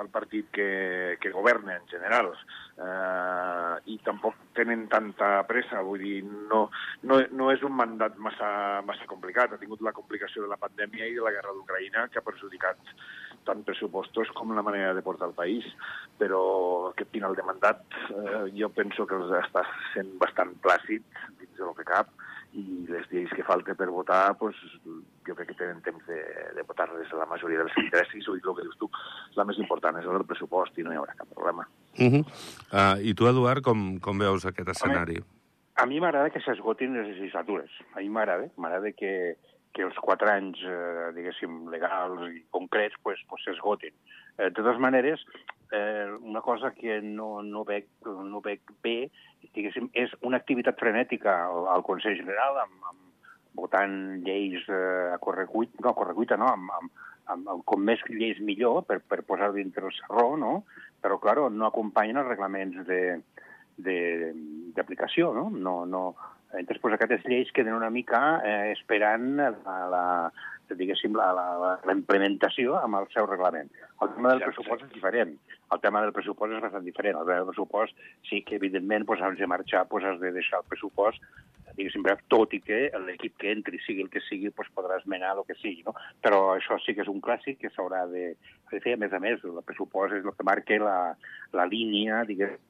el 0.00 0.08
partit 0.12 0.49
que, 0.54 1.16
que 1.20 1.32
governa, 1.35 1.76
en 1.76 1.87
general, 1.92 2.32
eh, 2.80 3.92
i 3.92 3.99
tampoc 4.06 4.40
tenen 4.56 4.87
tanta 4.92 5.30
pressa, 5.49 5.85
vull 5.85 6.02
dir, 6.02 6.18
no, 6.25 6.66
no, 7.04 7.20
no 7.37 7.52
és 7.52 7.62
un 7.66 7.76
mandat 7.76 8.18
massa, 8.23 8.50
massa 8.88 9.08
complicat. 9.11 9.54
Ha 9.54 9.62
tingut 9.62 9.85
la 9.85 9.94
complicació 9.96 10.44
de 10.44 10.52
la 10.52 10.61
pandèmia 10.61 11.08
i 11.08 11.16
de 11.16 11.25
la 11.25 11.35
guerra 11.37 11.54
d'Ucraïna 11.54 12.08
que 12.11 12.20
ha 12.20 12.26
perjudicat 12.26 12.96
tant 13.46 13.62
pressupostos 13.62 14.32
com 14.35 14.56
la 14.56 14.64
manera 14.66 14.92
de 14.96 15.04
portar 15.06 15.30
el 15.30 15.38
país. 15.38 15.66
Però 16.18 16.42
aquest 16.90 17.12
final 17.14 17.37
de 17.38 17.46
mandat 17.46 17.85
eh, 18.11 18.46
jo 18.56 18.73
penso 18.75 19.06
que 19.06 19.20
està 19.40 19.62
sent 19.94 20.16
bastant 20.23 20.56
plàcid 20.64 21.04
dins 21.38 21.61
del 21.61 21.76
que 21.76 21.87
cap 21.87 22.11
i 22.56 22.64
les 22.88 23.06
lleis 23.12 23.32
que 23.36 23.44
falta 23.44 23.75
per 23.76 23.88
votar, 23.92 24.36
pues, 24.40 24.56
jo 25.26 25.34
crec 25.36 25.50
que 25.50 25.58
tenen 25.58 25.82
temps 25.84 26.04
de, 26.08 26.18
de 26.56 26.64
votar-les 26.68 27.12
a 27.12 27.20
la 27.20 27.28
majoria 27.28 27.60
dels 27.60 27.76
interessos, 27.82 28.25
i 28.25 28.40
el 28.40 28.56
que 28.56 28.64
dius 28.64 28.78
tu, 28.80 28.88
la 29.36 29.44
més 29.48 29.60
important 29.60 29.98
és 30.00 30.08
el 30.08 30.25
pressupost 30.28 30.78
i 30.78 30.86
no 30.86 30.94
hi 30.94 31.00
haurà 31.00 31.16
cap 31.18 31.28
problema. 31.34 31.66
Uh 31.98 32.12
-huh. 32.12 32.22
uh, 32.72 32.96
I 33.02 33.14
tu, 33.14 33.28
Eduard, 33.28 33.62
com, 33.62 33.98
com 34.00 34.18
veus 34.18 34.46
aquest 34.46 34.68
escenari? 34.68 35.20
A 35.76 35.84
mi 35.84 36.00
m'agrada 36.00 36.30
que 36.30 36.40
s'esgotin 36.40 36.94
les 36.96 37.08
legislatures. 37.08 37.70
A 37.94 38.00
mi 38.00 38.08
m'agrada, 38.08 38.48
m'agrada 38.56 38.92
que, 38.92 39.36
que 39.75 39.82
els 39.82 39.98
quatre 40.00 40.30
anys, 40.32 40.56
eh, 40.64 41.12
diguéssim, 41.12 41.68
legals 41.68 42.22
i 42.32 42.46
concrets, 42.50 42.96
pues, 43.02 43.20
pues 43.28 43.44
s'esgotin. 43.44 43.92
Eh, 44.38 44.44
de 44.48 44.50
totes 44.56 44.78
maneres, 44.80 45.20
eh, 45.73 46.11
una 46.20 46.40
cosa 46.40 46.73
que 46.73 47.00
no, 47.02 47.42
no, 47.42 47.64
veig, 47.64 47.87
no 48.04 48.40
veig 48.44 48.61
bé, 48.82 49.11
diguéssim, 49.54 49.88
és 49.94 50.12
una 50.26 50.37
activitat 50.40 50.78
frenètica 50.80 51.46
al, 51.46 51.66
al 51.75 51.82
Consell 51.87 52.16
General, 52.18 52.61
amb, 52.64 52.76
amb, 52.90 53.00
votant 53.56 54.23
lleis 54.26 54.62
eh, 54.68 55.12
a 55.14 55.18
correcuita, 55.23 55.80
no, 55.82 55.90
a 55.90 55.99
correcuita, 55.99 56.37
no, 56.37 56.49
amb, 56.52 56.70
amb, 56.78 56.90
amb, 57.32 57.49
amb, 57.49 57.64
com 57.64 57.80
més 57.82 58.02
lleis 58.12 58.40
millor 58.44 58.85
per, 58.88 59.00
per 59.00 59.23
posar 59.28 59.52
dintre 59.54 59.87
el 59.88 59.94
serró, 59.96 60.37
no? 60.40 60.64
Però, 61.02 61.18
clar, 61.23 61.38
no 61.52 61.66
acompanyen 61.68 62.20
els 62.20 62.28
reglaments 62.28 62.76
d'aplicació, 63.76 65.32
no? 65.37 65.49
No, 65.50 65.85
no, 65.87 66.02
Entonces, 66.52 66.80
pues, 66.80 66.94
aquestes 66.94 67.25
lleis 67.26 67.52
queden 67.52 67.75
una 67.75 67.90
mica 67.90 68.40
eh, 68.44 68.73
esperant 68.73 69.37
la, 69.37 69.76
la, 69.90 70.32
diguéssim, 70.75 71.14
la, 71.16 71.30
la, 71.37 71.73
la 71.87 71.94
implementació 71.94 72.76
amb 72.80 73.00
el 73.00 73.08
seu 73.14 73.28
reglament. 73.28 73.70
El 74.02 74.12
tema 74.14 74.32
del 74.35 74.44
pressupost 74.44 74.87
és 74.87 74.94
diferent. 74.94 75.35
El 75.73 75.82
tema 75.82 76.02
del 76.04 76.14
pressupost 76.16 76.56
és 76.56 76.62
bastant 76.64 76.87
diferent. 76.87 77.18
El 77.18 77.26
tema 77.28 77.40
del 77.40 77.50
pressupost 77.50 78.06
sí 78.28 78.42
que, 78.46 78.58
evidentment, 78.61 79.06
pues, 79.06 79.23
has 79.23 79.38
de 79.38 79.50
marxar, 79.50 79.87
pues, 79.88 80.04
has 80.04 80.20
de 80.20 80.32
deixar 80.32 80.62
el 80.62 80.70
pressupost 80.70 81.23
diguéssim, 81.76 82.06
tot 82.32 82.54
i 82.56 82.61
que 82.64 82.87
l'equip 83.04 83.35
que 83.40 83.50
entri, 83.52 83.78
sigui 83.85 84.04
el 84.06 84.08
que 84.12 84.23
sigui, 84.25 84.50
pues, 84.50 84.68
podrà 84.75 84.96
esmenar 85.00 85.35
el 85.37 85.44
que 85.49 85.56
sigui, 85.58 85.82
no? 85.85 85.92
Però 86.25 86.54
això 86.54 86.78
sí 86.80 86.94
que 86.96 87.04
és 87.04 87.11
un 87.12 87.20
clàssic 87.20 87.58
que 87.61 87.70
s'haurà 87.75 88.06
de, 88.08 88.30
de 88.73 88.80
fer. 88.80 88.94
A 88.96 89.02
més 89.02 89.12
a 89.12 89.20
més, 89.20 89.44
el 89.44 89.61
pressupost 89.66 90.16
és 90.16 90.25
el 90.25 90.32
que 90.32 90.46
marca 90.46 90.78
la, 90.80 90.96
la 91.52 91.68
línia, 91.68 92.23
diguéssim, 92.28 92.62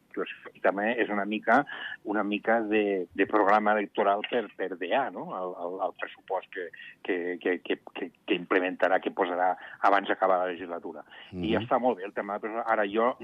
i 0.55 0.61
també 0.65 0.95
és 1.03 1.11
una 1.13 1.25
mica 1.25 1.65
una 2.05 2.23
mica 2.25 2.61
de, 2.63 3.07
de 3.15 3.27
programa 3.27 3.73
electoral 3.73 4.23
per, 4.31 4.47
per 4.57 4.77
DA, 4.79 5.11
no? 5.11 5.27
el, 5.37 5.55
el, 5.65 5.79
el 5.87 5.95
pressupost 6.01 6.49
que, 6.53 6.69
que, 7.03 7.39
que, 7.43 7.79
que, 7.95 8.11
que 8.27 8.39
implementarà, 8.39 9.01
que 9.03 9.13
posarà 9.15 9.53
abans 9.89 10.09
d'acabar 10.09 10.39
la 10.43 10.51
legislatura. 10.53 11.03
Mm 11.31 11.39
-hmm. 11.39 11.45
I 11.45 11.53
ja 11.53 11.61
està 11.61 11.81
molt 11.81 11.99
bé 11.99 12.05
el 12.05 12.15
tema. 12.15 12.39
Però 12.39 12.63
ara 12.67 12.87
jo 12.87 13.17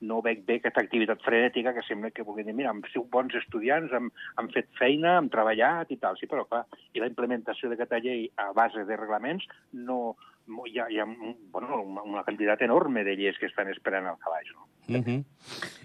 no 0.00 0.22
veig 0.22 0.44
bé 0.44 0.56
aquesta 0.56 0.80
activitat 0.80 1.22
frenètica 1.22 1.74
que 1.74 1.86
sembla 1.88 2.10
que 2.10 2.24
pugui 2.24 2.44
dir, 2.44 2.54
mira, 2.54 2.70
hem 2.70 2.82
sigut 2.92 3.10
bons 3.10 3.34
estudiants, 3.34 3.92
hem, 3.92 4.10
hem 4.38 4.48
fet 4.48 4.68
feina, 4.78 5.18
hem 5.18 5.28
treballat 5.28 5.90
i 5.90 5.96
tal. 5.96 6.16
Sí, 6.16 6.26
però 6.26 6.44
clar, 6.44 6.66
i 6.92 7.00
la 7.00 7.06
implementació 7.06 7.68
d'aquesta 7.68 7.98
llei 7.98 8.30
a 8.36 8.52
base 8.52 8.84
de 8.84 8.96
reglaments 8.96 9.46
no, 9.72 10.16
hi 10.66 10.78
ha, 10.78 10.88
hi 10.90 10.98
ha 10.98 11.06
bueno, 11.06 11.82
una, 11.82 12.02
una 12.02 12.24
quantitat 12.24 12.62
enorme 12.62 13.04
de 13.04 13.16
lleis 13.16 13.38
que 13.38 13.46
estan 13.46 13.68
esperant 13.68 14.06
al 14.06 14.18
calaix. 14.18 14.52
No? 14.54 14.71
Uh 14.88 14.96
-huh. 14.96 15.24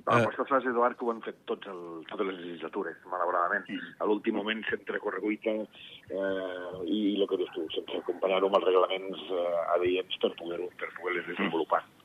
no, 0.06 0.14
uh... 0.14 0.22
Aquesta 0.22 0.46
frase, 0.46 0.68
Eduard, 0.70 0.98
que 0.98 1.06
ho 1.06 1.12
han 1.12 1.22
fet 1.22 1.38
tots 1.46 1.68
el, 1.68 1.82
totes 2.10 2.28
les 2.28 2.40
legislatures, 2.40 2.98
malauradament. 3.12 3.66
Mm. 3.70 3.94
A 4.00 4.06
l'últim 4.06 4.36
moment, 4.36 4.64
sense 4.70 5.00
correguita 5.00 5.52
eh, 5.52 6.74
i 6.86 7.22
el 7.22 7.28
que 7.28 7.38
dius 7.38 7.52
tu, 7.54 7.68
sense 7.76 8.02
comparar-ho 8.06 8.48
amb 8.48 8.58
els 8.58 8.66
reglaments 8.66 9.20
eh, 9.32 9.76
adients 9.76 10.18
per 10.22 10.34
poder-les 10.40 10.74
per 10.80 10.90
poder 11.02 11.24
desenvolupar. 11.28 11.84
Mm. 11.84 11.98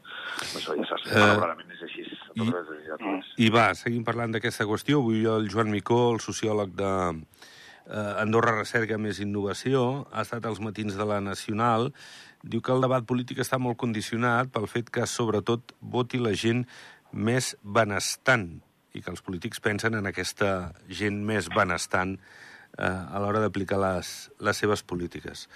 Això 0.58 0.76
ja 0.76 0.86
saps, 0.90 1.06
uh, 1.06 1.18
malauradament 1.18 1.70
és 1.70 1.82
així. 1.82 2.02
Totes 2.36 2.48
I, 2.48 2.56
les 2.56 2.68
legislatures. 2.68 3.34
I 3.38 3.48
va, 3.50 3.74
seguim 3.74 4.04
parlant 4.04 4.32
d'aquesta 4.32 4.64
qüestió. 4.68 5.00
Avui 5.00 5.24
el 5.24 5.48
Joan 5.48 5.70
Micó, 5.70 6.12
el 6.12 6.20
sociòleg 6.20 6.74
de, 6.76 6.92
eh, 7.86 8.22
Andorra 8.22 8.56
Recerca 8.58 8.98
més 8.98 9.20
Innovació, 9.22 10.06
ha 10.12 10.26
estat 10.26 10.46
als 10.46 10.60
matins 10.60 10.98
de 10.98 11.06
la 11.08 11.20
Nacional 11.20 11.92
diu 12.42 12.62
que 12.62 12.74
el 12.74 12.82
debat 12.82 13.06
polític 13.06 13.40
està 13.42 13.58
molt 13.62 13.78
condicionat 13.78 14.50
pel 14.52 14.66
fet 14.70 14.90
que, 14.90 15.06
sobretot, 15.06 15.74
voti 15.80 16.18
la 16.18 16.34
gent 16.34 16.64
més 17.12 17.52
benestant 17.62 18.48
i 18.92 19.00
que 19.00 19.12
els 19.12 19.22
polítics 19.24 19.62
pensen 19.62 19.94
en 19.96 20.08
aquesta 20.08 20.72
gent 20.90 21.22
més 21.24 21.48
benestant 21.54 22.16
eh, 22.18 22.84
a 22.84 23.22
l'hora 23.22 23.40
d'aplicar 23.44 23.78
les, 23.80 24.12
les 24.40 24.62
seves 24.64 24.82
polítiques. 24.82 25.46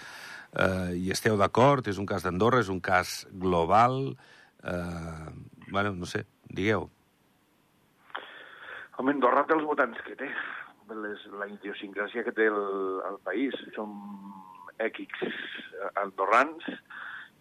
Eh, 0.55 0.95
I 0.97 1.13
esteu 1.13 1.37
d'acord? 1.41 1.89
És 1.91 1.99
un 1.99 2.07
cas 2.09 2.25
d'Andorra? 2.25 2.63
És 2.65 2.71
un 2.73 2.81
cas 2.81 3.25
global? 3.33 4.15
Eh, 4.63 5.33
bueno, 5.69 5.93
no 5.97 6.09
sé, 6.09 6.25
digueu. 6.49 6.89
Home, 8.97 9.13
Andorra 9.13 9.45
té 9.45 9.53
els 9.59 9.67
votants 9.69 10.01
que 10.07 10.17
té. 10.17 10.31
Les, 10.87 11.23
la 11.35 11.49
idiosincràsia 11.51 12.23
que 12.23 12.35
té 12.35 12.47
el, 12.47 13.01
el 13.09 13.19
país. 13.27 13.57
Som 13.75 13.97
X 14.79 15.23
andorrans 16.03 16.67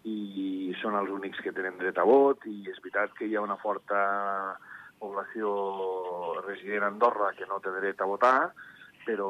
i 0.06 0.72
són 0.80 0.96
els 0.98 1.10
únics 1.10 1.42
que 1.42 1.52
tenen 1.54 1.78
dret 1.80 1.98
a 1.98 2.06
vot 2.06 2.44
i 2.46 2.62
és 2.70 2.78
veritat 2.82 3.14
que 3.18 3.26
hi 3.26 3.36
ha 3.36 3.44
una 3.44 3.58
forta 3.58 4.00
població 5.00 5.50
resident 6.46 6.86
a 6.86 6.90
Andorra 6.92 7.32
que 7.36 7.48
no 7.50 7.58
té 7.60 7.72
dret 7.74 8.00
a 8.00 8.08
votar, 8.08 8.36
però 9.06 9.28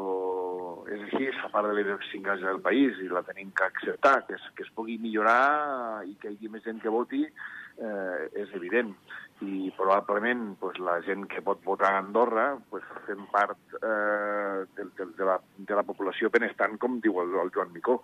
és 0.89 1.01
així, 1.09 1.27
és 1.33 1.39
a 1.45 1.51
part 1.53 1.69
de 1.69 1.75
l'idiosincràsia 1.77 2.53
del 2.53 2.63
país 2.65 3.01
i 3.03 3.11
la 3.13 3.25
tenim 3.27 3.51
que 3.57 3.67
acceptar, 3.67 4.21
que 4.29 4.37
es, 4.39 4.45
que 4.57 4.65
es 4.65 4.73
pugui 4.77 4.97
millorar 5.03 6.05
i 6.07 6.15
que 6.21 6.31
hi 6.31 6.37
hagi 6.37 6.53
més 6.53 6.65
gent 6.65 6.81
que 6.83 6.93
voti 6.93 7.25
eh, 7.27 8.29
és 8.45 8.55
evident 8.57 8.95
i 9.45 9.71
probablement 9.77 10.57
pues, 10.59 10.79
la 10.79 11.01
gent 11.05 11.27
que 11.29 11.43
pot 11.45 11.61
votar 11.65 11.93
a 11.93 11.99
Andorra 12.01 12.47
pues, 12.71 12.85
fem 13.07 13.27
part 13.33 13.59
eh, 13.83 14.65
de, 14.77 14.87
de, 14.97 15.07
de, 15.19 15.25
la, 15.29 15.37
de 15.59 15.77
la 15.77 15.85
població 15.85 16.31
benestant, 16.33 16.79
com 16.81 17.01
diu 17.05 17.21
el, 17.21 17.35
el 17.43 17.53
Joan 17.55 17.73
Micó. 17.75 18.01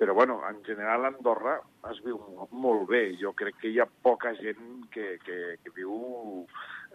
Però, 0.00 0.14
bueno, 0.16 0.38
en 0.48 0.62
general 0.64 1.04
Andorra 1.04 1.58
es 1.90 2.00
viu 2.04 2.16
molt 2.52 2.86
bé. 2.88 3.02
Jo 3.20 3.34
crec 3.36 3.58
que 3.60 3.68
hi 3.68 3.80
ha 3.82 3.88
poca 3.88 4.32
gent 4.38 4.86
que, 4.94 5.18
que, 5.26 5.40
que 5.60 5.74
viu 5.76 5.92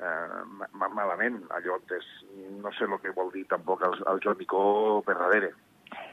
eh, 0.01 0.41
malament. 0.73 1.43
Allò 1.53 1.77
és, 1.93 2.09
no 2.57 2.73
sé 2.73 2.89
el 2.89 2.97
que 3.03 3.13
vol 3.13 3.29
dir 3.35 3.45
tampoc 3.51 3.85
el, 3.85 3.99
el 4.09 4.23
Joan 4.25 4.41
Micó 4.41 4.65
per 5.05 5.19
darrere. 5.21 5.53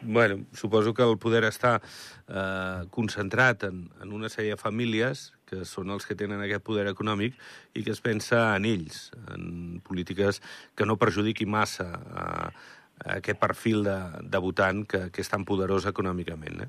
Bueno, 0.03 0.45
suposo 0.53 0.93
que 0.95 1.05
el 1.07 1.17
poder 1.23 1.45
està 1.47 1.77
eh, 1.79 2.83
concentrat 2.91 3.69
en, 3.69 3.85
en 4.03 4.13
una 4.13 4.31
sèrie 4.33 4.57
de 4.57 4.61
famílies 4.61 5.31
que 5.47 5.63
són 5.69 5.93
els 5.95 6.09
que 6.09 6.17
tenen 6.19 6.43
aquest 6.43 6.65
poder 6.67 6.89
econòmic 6.91 7.37
i 7.79 7.85
que 7.87 7.95
es 7.95 8.03
pensa 8.03 8.49
en 8.57 8.67
ells, 8.67 9.13
en 9.31 9.79
polítiques 9.87 10.41
que 10.75 10.89
no 10.89 10.99
perjudiqui 10.99 11.47
massa 11.47 11.87
eh, 11.95 12.49
aquest 13.17 13.39
perfil 13.41 13.85
de, 13.85 13.97
de 14.23 14.41
votant 14.43 14.85
que, 14.89 15.05
que 15.13 15.23
és 15.25 15.31
tan 15.31 15.45
poderós 15.49 15.87
econòmicament. 15.91 16.65
Eh? 16.65 16.69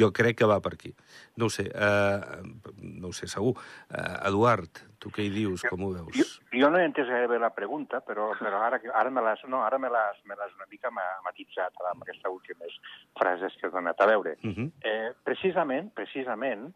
Jo 0.00 0.10
crec 0.14 0.38
que 0.40 0.48
va 0.50 0.60
per 0.64 0.74
aquí. 0.74 0.94
No 1.36 1.48
ho 1.48 1.52
sé, 1.52 1.66
eh, 1.68 2.40
no 2.82 3.10
ho 3.10 3.12
sé 3.16 3.28
segur. 3.30 3.54
Eh, 3.90 4.28
Eduard, 4.30 4.82
tu 5.02 5.12
què 5.14 5.26
hi 5.26 5.32
dius, 5.34 5.64
com 5.68 5.84
ho 5.84 5.90
veus? 5.92 6.16
Jo, 6.16 6.26
jo 6.62 6.70
no 6.72 6.80
he 6.80 6.86
entès 6.88 7.10
bé 7.30 7.38
la 7.40 7.52
pregunta, 7.54 8.00
però, 8.06 8.30
però 8.38 8.62
ara, 8.64 8.80
ara 8.94 9.10
me 9.10 9.24
l'has 9.24 9.44
no, 9.48 9.62
ara 9.66 9.78
me 9.78 9.90
l'has 9.92 10.20
una 10.28 10.68
mica 10.70 10.92
matitzat 10.94 11.76
amb 11.90 12.06
aquestes 12.06 12.30
últimes 12.30 12.78
frases 13.18 13.56
que 13.60 13.68
has 13.68 13.74
donat. 13.74 14.00
A 14.00 14.06
veure, 14.06 14.36
uh 14.42 14.50
-huh. 14.50 14.70
eh, 14.82 15.12
precisament, 15.24 15.92
precisament, 15.94 16.72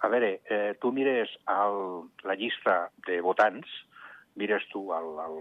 a 0.00 0.08
veure, 0.08 0.40
eh, 0.48 0.76
tu 0.80 0.92
mires 0.92 1.30
el, 1.46 2.08
la 2.24 2.34
llista 2.34 2.90
de 3.06 3.20
votants, 3.20 3.68
mires 4.38 4.64
tu 4.72 4.84
el, 4.94 5.08
el, 5.24 5.36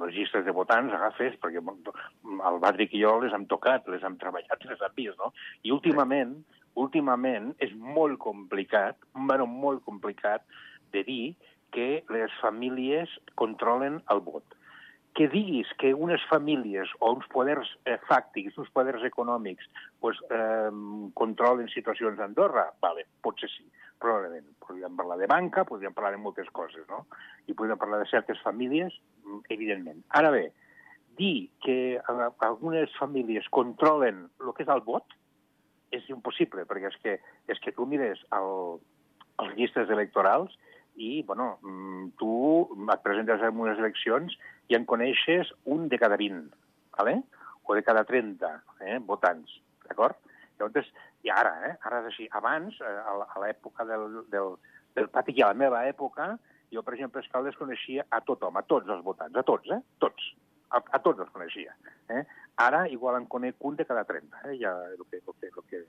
les 0.00 0.14
llistes 0.16 0.44
de 0.46 0.54
votants, 0.56 0.94
agafes, 0.96 1.36
perquè 1.42 1.60
el 1.60 2.58
Patrick 2.64 2.96
i 2.96 3.02
jo 3.04 3.18
les 3.22 3.34
hem 3.36 3.46
tocat, 3.50 3.86
les 3.92 4.02
hem 4.06 4.16
treballat, 4.20 4.66
les 4.68 4.82
hem 4.82 4.96
vist, 4.96 5.18
no? 5.20 5.32
I 5.62 5.74
últimament, 5.76 6.38
últimament 6.80 7.52
és 7.64 7.74
molt 7.76 8.18
complicat, 8.22 8.98
bueno, 9.12 9.46
molt 9.46 9.84
complicat 9.84 10.46
de 10.96 11.04
dir 11.08 11.24
que 11.72 12.02
les 12.12 12.32
famílies 12.40 13.12
controlen 13.40 14.02
el 14.12 14.24
vot. 14.24 14.58
Que 15.16 15.26
diguis 15.28 15.68
que 15.80 15.92
unes 15.92 16.22
famílies 16.30 16.88
o 17.00 17.12
uns 17.12 17.28
poders 17.32 17.68
eh, 17.84 17.98
fàctics, 18.08 18.56
uns 18.60 18.72
poders 18.72 19.04
econòmics, 19.04 19.68
pues, 20.00 20.20
eh, 20.32 20.72
controlen 21.20 21.68
situacions 21.72 22.20
a 22.20 22.28
Andorra, 22.28 22.70
vale, 22.80 23.04
potser 23.24 23.52
sí 23.52 23.68
probablement. 24.02 24.48
Podríem 24.62 24.96
parlar 24.98 25.18
de 25.20 25.28
banca, 25.30 25.64
podríem 25.64 25.94
parlar 25.94 26.12
de 26.16 26.20
moltes 26.22 26.50
coses, 26.50 26.84
no? 26.90 27.06
I 27.46 27.54
podríem 27.54 27.78
parlar 27.78 28.02
de 28.02 28.10
certes 28.10 28.40
famílies, 28.42 28.94
mm, 29.24 29.46
evidentment. 29.54 30.02
Ara 30.10 30.30
bé, 30.34 30.52
dir 31.16 31.50
que 31.62 32.00
algunes 32.40 32.90
famílies 32.98 33.48
controlen 33.50 34.26
el 34.40 34.52
que 34.56 34.64
és 34.64 34.72
el 34.72 34.82
vot 34.82 35.06
és 35.92 36.08
impossible, 36.08 36.64
perquè 36.66 36.88
és 36.88 36.98
que, 37.02 37.18
és 37.48 37.58
que 37.60 37.72
tu 37.76 37.86
mires 37.86 38.20
el, 38.32 38.80
els 39.38 39.54
llistes 39.56 39.90
electorals 39.90 40.56
i, 40.96 41.22
bueno, 41.22 41.58
mm, 41.62 42.16
tu 42.18 42.32
et 42.92 43.04
presentes 43.04 43.40
en 43.40 43.60
unes 43.60 43.78
eleccions 43.78 44.34
i 44.68 44.76
en 44.76 44.84
coneixes 44.88 45.52
un 45.64 45.88
de 45.88 45.98
cada 45.98 46.16
20, 46.16 46.50
¿vale? 46.98 47.22
o 47.64 47.74
de 47.74 47.82
cada 47.82 48.04
30 48.04 48.62
eh, 48.80 48.98
votants, 48.98 49.60
d'acord? 49.86 50.16
Llavors, 50.58 50.88
I 51.22 51.30
ara, 51.30 51.52
eh? 51.68 51.74
Ara 51.86 52.02
és 52.02 52.10
així. 52.10 52.28
Abans, 52.38 52.78
eh, 52.80 52.98
a 53.06 53.42
l'època 53.42 53.86
del, 53.88 54.22
del, 54.32 54.56
del 54.96 55.08
pati, 55.08 55.34
i 55.38 55.42
a 55.42 55.52
la 55.52 55.58
meva 55.58 55.84
època, 55.88 56.32
jo, 56.72 56.82
per 56.82 56.94
exemple, 56.96 57.22
Escaldes 57.22 57.58
coneixia 57.60 58.06
a 58.10 58.22
tothom, 58.26 58.56
a 58.56 58.64
tots 58.66 58.88
els 58.90 59.04
votants, 59.04 59.36
a 59.36 59.44
tots, 59.46 59.70
eh? 59.70 59.80
Tots. 60.02 60.30
A, 60.72 60.80
a 60.80 61.02
tots 61.04 61.20
els 61.20 61.32
coneixia. 61.34 61.74
Eh? 62.08 62.22
Ara, 62.64 62.86
igual 62.88 63.18
en 63.18 63.26
conec 63.28 63.60
un 63.68 63.76
de 63.76 63.84
cada 63.84 64.06
30, 64.08 64.46
eh? 64.48 64.54
ja 64.60 64.72
el 64.88 65.04
que, 65.10 65.20
el 65.20 65.34
que, 65.40 65.50
el 65.52 65.66
que 65.68 65.82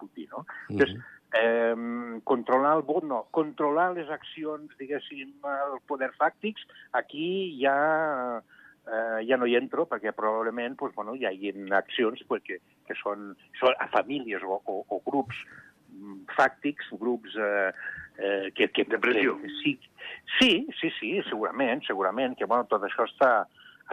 puc 0.00 0.14
dir, 0.16 0.28
no? 0.30 0.46
Mm 0.70 0.78
-hmm. 0.78 1.02
eh, 1.40 2.20
controlar 2.24 2.76
el 2.76 2.82
vot, 2.82 3.04
no. 3.04 3.26
Controlar 3.30 3.92
les 3.92 4.08
accions, 4.08 4.72
diguéssim, 4.78 5.36
el 5.44 5.78
poder 5.86 6.10
fàctics, 6.16 6.64
aquí 6.92 7.58
ja 7.60 8.42
eh, 8.86 9.20
ja 9.28 9.36
no 9.36 9.46
hi 9.46 9.56
entro 9.56 9.86
perquè 9.86 10.12
probablement 10.12 10.76
pues, 10.76 10.94
bueno, 10.94 11.14
hi 11.14 11.26
hagi 11.26 11.52
accions 11.70 12.24
pues, 12.28 12.42
que, 12.42 12.60
que 12.86 12.96
són, 13.00 13.32
són 13.60 13.76
a 13.80 13.88
famílies 13.92 14.44
o, 14.46 14.60
o, 14.66 14.82
o 14.88 15.00
grups 15.06 15.38
mm, 15.92 16.22
fàctics, 16.36 16.92
grups 17.00 17.36
eh, 17.36 17.72
eh, 18.18 18.52
que, 18.54 18.68
que... 18.74 18.84
De 18.84 19.00
pressió. 19.02 19.38
Que, 19.40 19.50
sí, 19.62 19.78
sí, 20.38 20.52
sí, 20.80 20.92
sí, 20.98 21.12
segurament, 21.28 21.84
segurament, 21.86 22.36
que 22.38 22.48
bueno, 22.48 22.68
tot 22.70 22.84
això 22.88 23.06
està, 23.08 23.32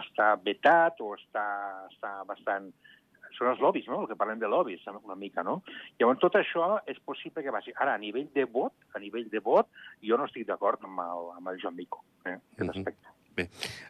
està 0.02 0.34
vetat 0.46 1.02
o 1.04 1.16
està, 1.18 1.50
està 1.92 2.20
bastant... 2.30 2.72
Són 3.38 3.52
els 3.52 3.60
lobbies, 3.62 3.86
no?, 3.88 4.02
el 4.02 4.08
que 4.10 4.18
parlem 4.20 4.40
de 4.42 4.50
lobbies, 4.52 4.82
una 4.90 5.16
mica, 5.16 5.44
no? 5.46 5.60
Llavors, 6.00 6.20
tot 6.20 6.34
això 6.36 6.80
és 6.90 6.98
possible 7.06 7.44
que 7.46 7.54
vagi. 7.54 7.72
Ara, 7.78 7.94
a 7.94 8.02
nivell 8.02 8.26
de 8.34 8.44
vot, 8.50 8.74
a 8.98 9.00
nivell 9.00 9.30
de 9.32 9.40
vot, 9.46 9.70
jo 10.04 10.18
no 10.20 10.26
estic 10.28 10.48
d'acord 10.50 10.84
amb, 10.84 11.00
el, 11.06 11.30
amb 11.38 11.54
el 11.54 11.62
Joan 11.62 11.78
Mico, 11.78 12.04
eh, 12.26 12.34
aquest 12.34 12.60
mm 12.60 12.66
-hmm. 12.66 12.80
aspecte. 12.82 13.16
Bé, 13.40 13.46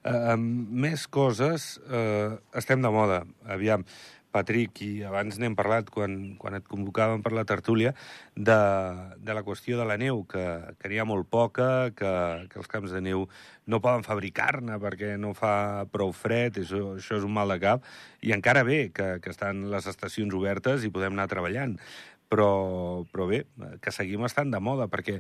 uh, 0.06 0.36
més 0.38 1.08
coses, 1.08 1.80
uh, 1.88 2.38
estem 2.54 2.82
de 2.84 2.92
moda. 2.94 3.24
Aviam, 3.48 3.86
Patrick, 4.32 4.82
i 4.86 5.04
abans 5.08 5.40
n'hem 5.42 5.56
parlat 5.58 5.90
quan, 5.94 6.16
quan 6.42 6.58
et 6.58 6.66
convocàvem 6.70 7.24
per 7.26 7.32
la 7.34 7.46
tertúlia, 7.50 7.94
de, 8.36 8.58
de 9.18 9.36
la 9.36 9.44
qüestió 9.46 9.80
de 9.80 9.88
la 9.90 9.98
neu, 10.02 10.22
que, 10.30 10.44
que 10.78 10.92
n'hi 10.92 11.00
ha 11.02 11.08
molt 11.10 11.30
poca, 11.32 11.90
que, 11.98 12.12
que 12.52 12.62
els 12.62 12.70
camps 12.70 12.94
de 12.94 13.02
neu 13.06 13.26
no 13.70 13.82
poden 13.82 14.06
fabricar-ne 14.06 14.78
perquè 14.82 15.16
no 15.22 15.34
fa 15.38 15.88
prou 15.94 16.14
fred, 16.14 16.62
això, 16.62 16.94
això 17.00 17.18
és 17.18 17.26
un 17.26 17.34
mal 17.34 17.50
de 17.56 17.60
cap, 17.64 17.90
i 18.22 18.34
encara 18.36 18.64
bé 18.68 18.88
que, 18.94 19.18
que 19.24 19.34
estan 19.34 19.68
les 19.74 19.90
estacions 19.90 20.34
obertes 20.38 20.86
i 20.86 20.94
podem 20.94 21.18
anar 21.18 21.30
treballant. 21.32 21.78
Però, 22.30 23.06
però 23.10 23.26
bé, 23.26 23.40
que 23.82 23.90
seguim 23.90 24.22
estant 24.28 24.52
de 24.54 24.60
moda, 24.62 24.86
perquè 24.86 25.16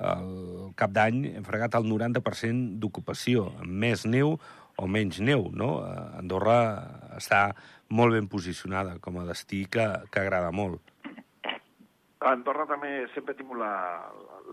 el 0.00 0.70
cap 0.80 0.94
d'any 0.96 1.18
hem 1.34 1.44
fregat 1.44 1.76
el 1.76 1.84
90% 1.90 2.78
d'ocupació, 2.80 3.50
amb 3.60 3.82
més 3.84 4.06
neu 4.08 4.38
o 4.76 4.88
menys 4.90 5.20
neu, 5.20 5.48
no? 5.52 5.78
Andorra 6.18 6.58
està 7.18 7.46
molt 7.94 8.16
ben 8.16 8.28
posicionada 8.28 8.98
com 9.00 9.20
a 9.20 9.28
destí 9.28 9.64
que, 9.70 9.86
que 10.10 10.22
agrada 10.22 10.50
molt. 10.50 10.82
A 12.24 12.32
Andorra 12.32 12.64
també 12.66 13.04
sempre 13.12 13.34
he 13.34 13.38
tingut 13.38 13.58
la, 13.60 13.74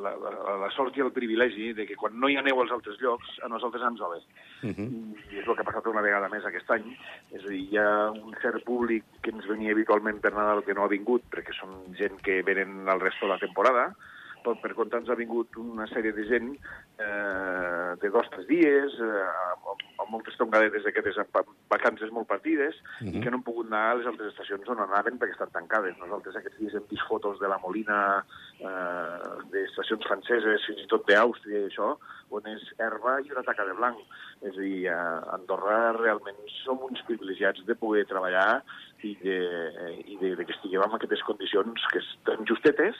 la, 0.03 0.11
la, 0.19 0.55
la 0.65 0.69
sort 0.75 0.97
i 0.97 1.03
el 1.03 1.13
privilegi 1.15 1.71
de 1.77 1.85
que 1.87 1.95
quan 1.99 2.17
no 2.19 2.27
hi 2.27 2.35
ha 2.35 2.43
neu 2.43 2.59
als 2.59 2.73
altres 2.75 2.99
llocs, 2.99 3.29
a 3.45 3.49
nosaltres 3.51 3.83
ens 3.87 4.01
bé. 4.01 4.19
Uh 4.67 4.73
-huh. 4.75 4.89
I 5.31 5.39
és 5.39 5.47
el 5.47 5.55
que 5.55 5.61
ha 5.61 5.69
passat 5.69 5.87
una 5.87 6.01
vegada 6.01 6.29
més 6.29 6.45
aquest 6.45 6.69
any. 6.71 6.97
És 7.31 7.45
a 7.45 7.47
dir, 7.47 7.61
hi 7.71 7.77
ha 7.77 8.11
un 8.11 8.35
cert 8.41 8.63
públic 8.65 9.03
que 9.21 9.31
ens 9.31 9.47
venia 9.47 9.71
habitualment 9.71 10.19
per 10.19 10.33
Nadal 10.33 10.63
que 10.63 10.73
no 10.73 10.83
ha 10.83 10.87
vingut, 10.87 11.23
perquè 11.31 11.53
són 11.53 11.95
gent 11.95 12.21
que 12.21 12.41
venen 12.43 12.89
al 12.89 12.99
resto 12.99 13.25
de 13.25 13.33
la 13.33 13.39
temporada, 13.39 13.95
per, 14.43 14.55
per 14.62 14.74
compte 14.77 15.00
ens 15.00 15.10
ha 15.10 15.17
vingut 15.17 15.55
una 15.62 15.88
sèrie 15.91 16.13
de 16.15 16.25
gent 16.29 16.50
eh, 16.53 17.95
de 18.01 18.12
dos 18.13 18.27
o 18.27 18.33
tres 18.36 18.48
dies, 18.50 18.98
eh, 19.01 19.25
amb, 19.72 19.83
amb 20.03 20.13
moltes 20.13 20.37
tongadetes 20.39 20.85
d'aquestes 20.85 21.20
vacances 21.72 22.11
molt 22.11 22.27
partides, 22.27 22.75
uh 22.75 22.85
-huh. 23.00 23.07
i 23.07 23.18
mhm. 23.18 23.24
que 23.24 23.31
no 23.31 23.37
han 23.37 23.48
pogut 23.48 23.68
anar 23.68 23.83
a 23.92 23.96
les 23.96 24.07
altres 24.07 24.31
estacions 24.33 24.70
on 24.70 24.79
anaven 24.79 25.20
perquè 25.20 25.33
estan 25.33 25.51
tancades. 25.51 25.98
Nosaltres 25.98 26.35
aquests 26.35 26.59
dies 26.59 26.74
hem 26.74 26.87
vist 26.89 27.07
fotos 27.07 27.39
de 27.39 27.48
la 27.48 27.59
Molina, 27.59 28.25
eh, 28.59 29.20
d'estacions 29.51 30.05
franceses, 30.05 30.65
fins 30.65 30.81
i 30.81 30.87
tot 30.87 31.07
d'Àustria 31.07 31.59
i 31.59 31.70
això, 31.70 31.98
on 32.29 32.46
és 32.48 32.63
herba 32.79 33.20
i 33.22 33.31
una 33.31 33.44
taca 33.44 33.65
de 33.65 33.74
blanc. 33.74 33.98
És 34.42 34.57
a 34.57 34.61
dir, 34.61 34.89
a 34.89 35.01
Andorra 35.35 35.94
realment 35.94 36.37
som 36.63 36.79
uns 36.81 37.01
privilegiats 37.03 37.65
de 37.65 37.75
poder 37.75 38.05
treballar 38.05 38.63
i 39.03 39.15
de, 39.22 39.39
i 40.05 40.18
de, 40.22 40.35
de 40.35 40.46
que 40.46 40.53
estiguem 40.53 40.83
en 40.85 40.96
aquestes 40.96 41.24
condicions 41.24 41.85
que 41.92 42.00
estan 42.00 42.46
justetes, 42.46 42.96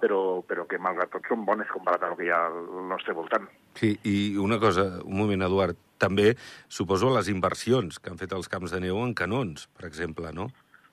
però, 0.00 0.40
però 0.46 0.66
que 0.68 0.80
malgrat 0.82 1.12
tot 1.14 1.28
són 1.28 1.44
bones 1.48 1.70
comparat 1.72 2.06
amb 2.06 2.14
el 2.14 2.18
que 2.20 2.28
hi 2.28 2.32
ha 2.34 2.40
al 2.48 2.88
nostre 2.90 3.14
voltant. 3.16 3.46
Sí, 3.78 3.92
i 4.08 4.16
una 4.40 4.58
cosa, 4.62 4.86
un 5.04 5.20
moment, 5.20 5.44
Eduard, 5.46 5.78
també 6.00 6.32
suposo 6.68 7.12
les 7.14 7.28
inversions 7.28 8.00
que 8.00 8.10
han 8.10 8.20
fet 8.20 8.32
els 8.32 8.48
camps 8.48 8.72
de 8.74 8.80
neu 8.82 8.98
en 9.04 9.14
canons, 9.14 9.68
per 9.76 9.86
exemple, 9.88 10.32
no? 10.36 10.48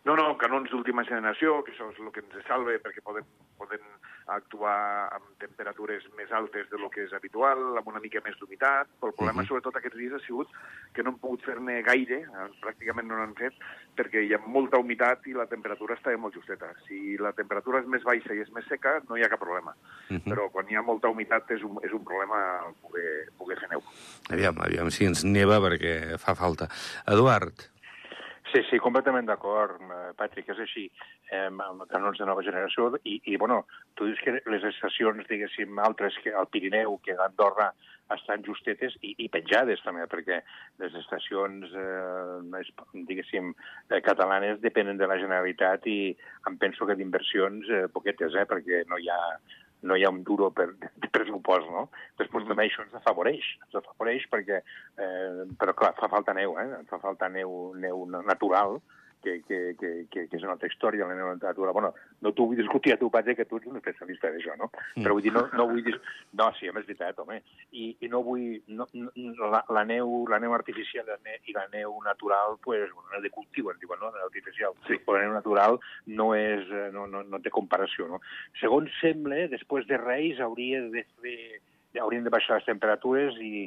No, 0.08 0.14
no, 0.16 0.38
canons 0.40 0.72
d'última 0.72 1.04
generació, 1.04 1.58
que 1.68 1.74
això 1.74 1.90
és 1.92 1.98
el 2.00 2.12
que 2.16 2.22
ens 2.24 2.46
salva 2.48 2.72
perquè 2.80 3.02
podem, 3.04 3.26
podem 3.60 3.82
actuar 4.32 4.76
amb 5.18 5.34
temperatures 5.42 6.06
més 6.16 6.32
altes 6.32 6.70
de 6.72 6.80
lo 6.80 6.88
que 6.94 7.04
és 7.04 7.16
habitual, 7.16 7.60
amb 7.76 7.90
una 7.92 8.00
mica 8.00 8.22
més 8.24 8.38
d'humitat, 8.40 8.88
però 9.02 9.12
el 9.12 9.18
problema, 9.18 9.42
uh 9.42 9.44
-huh. 9.44 9.50
sobretot 9.50 9.76
aquests 9.76 9.98
dies, 9.98 10.14
ha 10.14 10.24
sigut 10.24 10.48
que 10.94 11.04
no 11.04 11.12
hem 11.12 11.20
pogut 11.20 11.44
fer-ne 11.44 11.82
gaire, 11.84 12.20
eh, 12.24 12.48
pràcticament 12.64 13.08
no 13.08 13.18
n'han 13.18 13.36
fet, 13.36 13.54
perquè 13.98 14.24
hi 14.24 14.34
ha 14.34 14.40
molta 14.48 14.80
humitat 14.80 15.28
i 15.28 15.34
la 15.34 15.46
temperatura 15.46 15.96
està 15.96 16.18
molt 16.18 16.36
justeta. 16.36 16.74
Si 16.88 17.18
la 17.18 17.34
temperatura 17.34 17.80
és 17.80 17.88
més 17.88 18.04
baixa 18.04 18.34
i 18.34 18.40
és 18.40 18.52
més 18.52 18.66
seca, 18.68 19.02
no 19.10 19.18
hi 19.18 19.24
ha 19.24 19.30
cap 19.30 19.40
problema. 19.40 19.76
Uh 20.10 20.16
-huh. 20.16 20.24
Però 20.24 20.50
quan 20.52 20.70
hi 20.70 20.76
ha 20.76 20.82
molta 20.82 21.10
humitat 21.10 21.52
és 21.52 21.64
un, 21.64 21.80
és 21.84 21.92
un 21.92 22.04
problema 22.06 22.64
poder, 22.82 23.28
poder 23.38 23.60
fer 23.60 23.70
neu. 23.70 23.84
Aviam, 24.30 24.56
aviam 24.62 24.90
si 24.90 25.06
ens 25.06 25.26
neva 25.26 25.60
perquè 25.60 26.18
fa 26.18 26.34
falta. 26.34 26.70
Eduard, 27.06 27.77
Sí, 28.52 28.62
sí, 28.70 28.78
completament 28.80 29.28
d'acord, 29.28 29.82
eh, 29.82 30.14
Patrick, 30.16 30.48
és 30.54 30.60
així, 30.64 30.86
eh, 31.32 31.48
amb 31.50 31.84
canons 31.92 32.18
de 32.18 32.26
nova 32.26 32.44
generació, 32.46 32.88
i, 33.04 33.18
i 33.26 33.36
bueno, 33.36 33.66
tu 33.96 34.08
dius 34.08 34.22
que 34.24 34.38
les 34.38 34.64
estacions, 34.70 35.28
diguéssim, 35.28 35.80
altres 35.84 36.16
que 36.24 36.32
al 36.32 36.48
Pirineu, 36.48 36.96
que 37.04 37.18
a 37.18 37.26
Andorra, 37.28 37.74
estan 38.16 38.44
justetes 38.46 38.96
i, 39.02 39.14
i 39.26 39.28
penjades 39.28 39.82
també, 39.84 40.06
perquè 40.08 40.40
les 40.80 40.96
estacions, 41.02 41.74
eh, 41.76 42.64
diguéssim, 43.10 43.52
eh, 43.90 44.02
catalanes 44.06 44.62
depenen 44.64 45.00
de 45.02 45.10
la 45.12 45.20
Generalitat 45.20 45.88
i 45.92 46.00
em 46.48 46.58
penso 46.62 46.88
que 46.88 46.96
d'inversions 46.96 47.68
eh, 47.68 47.86
poquetes, 47.92 48.36
eh, 48.36 48.48
perquè 48.48 48.86
no 48.88 49.00
hi 49.02 49.12
ha 49.12 49.22
no 49.82 49.96
hi 49.96 50.04
ha 50.06 50.10
un 50.10 50.24
duro 50.26 50.50
per, 50.52 50.72
de 50.80 51.10
pressupost, 51.14 51.68
no? 51.74 51.88
Després 52.20 52.48
també 52.48 52.66
això 52.66 52.84
ens 52.86 52.96
afavoreix, 52.98 53.50
ens 53.68 53.80
afavoreix 53.82 54.26
perquè, 54.32 54.62
eh, 54.98 55.46
però 55.60 55.76
clar, 55.78 55.94
fa 56.00 56.10
falta 56.12 56.34
neu, 56.38 56.58
eh? 56.62 56.84
Fa 56.90 57.02
falta 57.04 57.30
neu, 57.30 57.74
neu 57.78 58.06
natural, 58.18 58.80
que, 59.24 59.42
que, 59.48 59.76
que, 59.80 59.90
que, 60.12 60.26
que 60.30 60.38
és 60.38 60.44
una 60.44 60.54
altra 60.56 60.70
història, 60.70 61.08
la 61.08 61.34
literatura. 61.34 61.74
Bueno, 61.76 61.94
no 62.22 62.32
t'ho 62.34 62.48
vull 62.50 62.60
discutir 62.60 62.94
a 62.94 62.98
tu, 63.02 63.10
Patge, 63.14 63.36
que 63.36 63.46
tu 63.46 63.60
ets 63.60 63.70
un 63.70 63.80
especialista 63.80 64.32
d'això, 64.32 64.56
no? 64.60 64.70
Mm. 64.96 65.06
Però 65.06 65.16
vull 65.18 65.26
dir, 65.26 65.34
no, 65.36 65.46
no 65.58 65.68
vull 65.70 65.84
dir... 65.86 65.96
No, 66.40 66.50
sí, 66.58 66.70
és 66.70 66.76
veritat, 66.76 67.20
home. 67.24 67.40
I, 67.72 67.90
i 68.06 68.12
no 68.12 68.22
vull... 68.26 68.60
No, 68.68 68.88
no, 68.94 69.52
la, 69.54 69.64
la, 69.74 69.84
neu, 69.88 70.14
la 70.32 70.42
neu 70.44 70.56
artificial 70.58 71.08
la 71.10 71.18
neu, 71.26 71.40
i 71.46 71.56
la 71.58 71.66
neu 71.74 71.98
natural, 72.06 72.58
pues, 72.64 72.92
una 72.94 73.22
de 73.24 73.32
cultiu, 73.34 73.72
en 73.72 73.82
diuen, 73.82 74.02
no? 74.04 74.12
La 74.16 74.28
artificial. 74.28 74.78
Sí. 74.88 75.00
Però 75.06 75.18
la 75.18 75.26
neu 75.26 75.38
natural 75.38 75.80
no, 76.08 76.32
és, 76.38 76.68
eh, 76.72 76.90
no, 76.96 77.08
no, 77.12 77.24
no 77.28 77.42
té 77.44 77.54
comparació, 77.54 78.10
no? 78.12 78.22
Segons 78.62 78.94
sembla, 79.02 79.48
després 79.52 79.88
de 79.90 80.00
Reis 80.02 80.44
hauria 80.44 80.84
de 80.94 81.06
fer... 81.22 81.40
haurien 81.98 82.26
de 82.26 82.30
baixar 82.30 82.60
les 82.60 82.66
temperatures 82.68 83.38
i, 83.42 83.66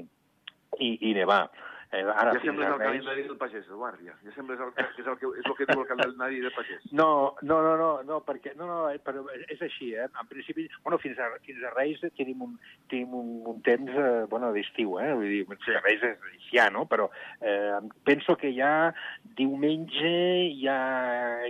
i, 0.79 0.91
i 1.11 1.15
nevar. 1.17 1.49
Eh, 1.93 2.05
ara, 2.07 2.37
ja 2.37 2.41
sembles 2.45 2.69
el 2.71 2.79
calendari 2.79 3.23
del 3.27 3.39
pagès, 3.39 3.65
Eduard, 3.67 3.99
ja. 4.07 4.13
Ja 4.23 4.33
sembles 4.37 4.61
el, 4.63 4.69
que 4.77 4.85
és, 5.03 5.07
el 5.11 5.17
que, 5.19 5.31
és 5.41 5.47
el 5.49 5.57
que 5.59 5.67
diu 5.67 5.81
el 5.83 5.89
calendari 5.89 6.39
del 6.45 6.53
pagès. 6.55 6.85
No, 6.95 7.35
no, 7.43 7.57
no, 7.67 7.73
no, 7.81 7.89
no 8.07 8.21
perquè 8.23 8.53
no, 8.55 8.69
no, 8.69 8.77
eh, 8.95 9.01
però 9.03 9.25
és 9.41 9.65
així, 9.67 9.91
eh? 9.99 10.07
En 10.07 10.29
principi, 10.31 10.69
bueno, 10.85 11.01
fins 11.03 11.19
a, 11.19 11.27
fins 11.43 11.67
a 11.67 11.73
Reis 11.75 12.05
tenim 12.15 12.47
un, 12.47 12.55
tenim 12.93 13.17
un, 13.19 13.35
un 13.51 13.59
temps, 13.67 13.91
eh, 13.91 14.23
bueno, 14.31 14.53
d'estiu, 14.55 15.01
eh? 15.03 15.11
Vull 15.19 15.35
dir, 15.35 15.59
sí. 15.67 15.75
Reis 15.83 16.07
és 16.13 16.47
ja, 16.53 16.71
no? 16.71 16.87
Però 16.87 17.11
eh, 17.43 17.83
penso 18.07 18.39
que 18.39 18.55
ja 18.55 18.93
diumenge 19.35 20.15
ja, 20.63 20.79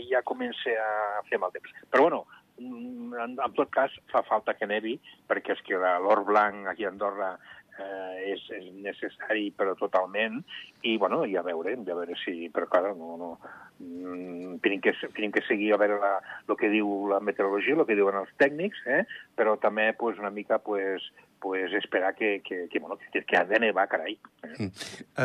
ja 0.09 0.25
comença 0.25 0.73
a 0.73 1.21
fer 1.29 1.37
mal 1.43 1.53
temps. 1.53 1.77
Però, 1.93 2.09
bueno, 2.09 2.25
mm, 2.57 3.13
en, 3.27 3.37
en 3.37 3.61
tot 3.61 3.69
cas, 3.77 3.93
fa 4.09 4.25
falta 4.25 4.57
que 4.57 4.73
nevi, 4.73 4.97
perquè 5.29 5.53
és 5.53 5.65
que 5.69 5.77
l'or 5.77 6.25
blanc 6.25 6.73
aquí 6.73 6.89
a 6.89 6.97
Andorra 6.97 7.35
eh, 7.79 8.33
és, 8.35 8.43
és 8.57 8.69
necessari 8.83 9.51
però 9.57 9.77
totalment 9.79 10.41
i 10.83 10.97
bueno, 10.99 11.23
i 11.27 11.37
a 11.37 11.45
veure, 11.47 11.75
a 11.77 11.97
veure 12.01 12.17
si 12.25 12.49
però 12.53 12.69
clar, 12.71 12.95
no, 12.97 13.17
no, 13.21 13.31
mm, 13.79 14.61
tenim, 14.65 14.83
que, 14.85 14.95
tenim 15.17 15.33
que 15.33 15.45
seguir 15.47 15.73
a 15.75 15.81
veure 15.81 15.99
la, 16.03 16.13
el 16.49 16.59
que 16.61 16.71
diu 16.73 17.09
la 17.11 17.21
meteorologia, 17.25 17.77
el 17.79 17.87
que 17.89 17.99
diuen 17.99 18.21
els 18.23 18.33
tècnics, 18.41 18.85
eh? 18.87 19.03
però 19.37 19.57
també 19.61 19.91
pues, 19.99 20.19
una 20.19 20.31
mica 20.31 20.59
pues, 20.65 21.05
pues, 21.41 21.73
esperar 21.73 22.15
que, 22.15 22.43
que, 22.47 22.69
que, 22.69 22.79
bueno, 22.79 22.99
que, 23.13 23.25
que 23.25 23.37
ha 23.37 23.45
de 23.45 23.59
nevar, 23.59 23.89
carai. 23.89 24.19
Eh? 24.45 24.71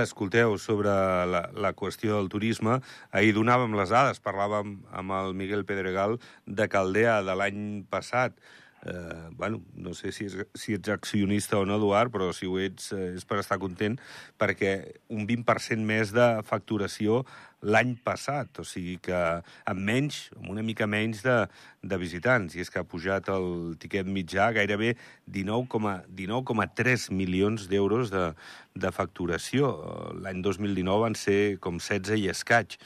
Escolteu, 0.02 0.58
sobre 0.58 0.90
la, 1.30 1.46
la 1.54 1.74
qüestió 1.78 2.16
del 2.16 2.32
turisme, 2.32 2.80
ahir 3.12 3.36
donàvem 3.36 3.76
les 3.78 3.92
dades, 3.94 4.22
parlàvem 4.24 4.80
amb 4.96 5.18
el 5.20 5.36
Miguel 5.38 5.66
Pedregal 5.68 6.18
de 6.46 6.70
Caldea 6.72 7.20
de 7.28 7.36
l'any 7.38 7.66
passat, 7.92 8.40
eh, 8.86 9.30
bueno, 9.32 9.62
no 9.76 9.94
sé 9.94 10.12
si, 10.12 10.28
és, 10.30 10.38
si 10.54 10.76
ets 10.78 10.92
accionista 10.94 11.58
o 11.60 11.66
no, 11.66 11.80
Eduard, 11.80 12.14
però 12.14 12.32
si 12.34 12.48
ho 12.48 12.60
ets 12.62 12.92
eh, 12.96 13.16
és 13.18 13.26
per 13.28 13.40
estar 13.42 13.58
content, 13.62 13.98
perquè 14.42 14.76
un 15.14 15.26
20% 15.28 15.86
més 15.86 16.14
de 16.16 16.28
facturació 16.48 17.24
l'any 17.66 17.96
passat, 18.06 18.60
o 18.62 18.66
sigui 18.68 19.00
que 19.02 19.18
amb 19.66 19.82
menys, 19.88 20.28
amb 20.38 20.52
una 20.54 20.64
mica 20.66 20.86
menys 20.90 21.24
de, 21.26 21.38
de 21.82 21.98
visitants, 21.98 22.54
i 22.56 22.62
és 22.62 22.70
que 22.70 22.82
ha 22.82 22.86
pujat 22.88 23.32
el 23.34 23.74
tiquet 23.82 24.06
mitjà 24.06 24.52
gairebé 24.56 24.94
19,3 25.26 26.06
19, 26.14 27.16
milions 27.18 27.66
d'euros 27.72 28.14
de, 28.14 28.28
de 28.76 28.94
facturació. 28.94 29.74
L'any 30.22 30.46
2019 30.46 31.08
van 31.08 31.18
ser 31.18 31.40
com 31.64 31.82
16 31.82 32.22
i 32.22 32.30
escaig. 32.34 32.78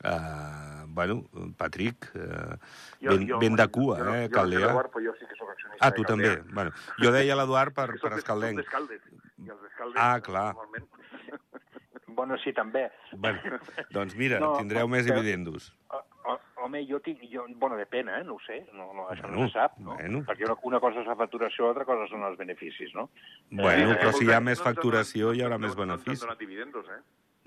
Uh, 0.00 0.86
bueno, 0.88 1.26
Patrick, 1.58 2.06
uh, 2.14 2.56
jo, 3.02 3.10
ben, 3.10 3.26
jo, 3.28 3.38
ben 3.42 3.56
de 3.58 3.66
cua, 3.68 3.98
jo, 3.98 4.14
eh, 4.14 4.22
jo, 4.22 4.32
Caldea. 4.32 4.70
Jo, 4.72 4.86
jo 5.04 5.12
sóc 5.12 5.26
accionista 5.26 5.29
Ah, 5.80 5.90
tu 5.96 6.04
també. 6.04 6.36
Bueno, 6.52 6.72
jo 7.00 7.10
deia 7.14 7.36
l'Eduard 7.40 7.74
per, 7.74 7.88
per 8.00 8.12
escaldenc. 8.18 8.60
I 8.60 9.50
els 9.50 9.62
escaldencs, 9.70 9.96
ah, 9.96 10.20
clar. 10.20 10.50
normalment... 10.54 10.88
Bueno, 12.20 12.36
sí, 12.42 12.52
també. 12.52 12.82
Bueno, 13.16 13.38
doncs 13.94 14.16
mira, 14.18 14.40
no, 14.42 14.50
tindreu 14.58 14.88
més 14.90 15.06
però, 15.06 15.20
dividendos. 15.22 15.70
Home, 16.60 16.82
jo 16.84 16.98
tinc... 17.00 17.22
Jo, 17.32 17.46
bueno, 17.56 17.78
depèn, 17.78 18.10
eh? 18.12 18.18
No 18.26 18.34
ho 18.34 18.40
sé. 18.44 18.58
No, 18.74 18.90
no, 18.92 19.06
això 19.08 19.24
bueno, 19.24 19.46
no 19.46 19.48
se 19.48 19.54
sap, 19.54 19.78
no? 19.80 19.94
Bueno. 19.96 20.20
Perquè 20.28 20.44
una, 20.44 20.56
una 20.68 20.80
cosa 20.82 21.00
és 21.00 21.08
la 21.08 21.16
facturació, 21.16 21.70
altra 21.70 21.86
cosa 21.88 22.10
són 22.10 22.26
els 22.28 22.36
beneficis, 22.36 22.92
no? 22.98 23.06
Bueno, 23.48 23.94
Eh, 23.94 23.96
però 24.02 24.12
si 24.12 24.26
hi 24.26 24.34
ha 24.34 24.40
no 24.42 24.50
més 24.50 24.60
facturació, 24.60 25.32
hi 25.32 25.40
haurà 25.46 25.56
no, 25.56 25.64
més 25.64 25.72
No 25.78 25.86
ens 25.86 25.86
beneficis. 25.86 26.20
han 26.20 26.28
donat 26.28 26.42
dividendos, 26.42 26.90
eh? 26.92 27.00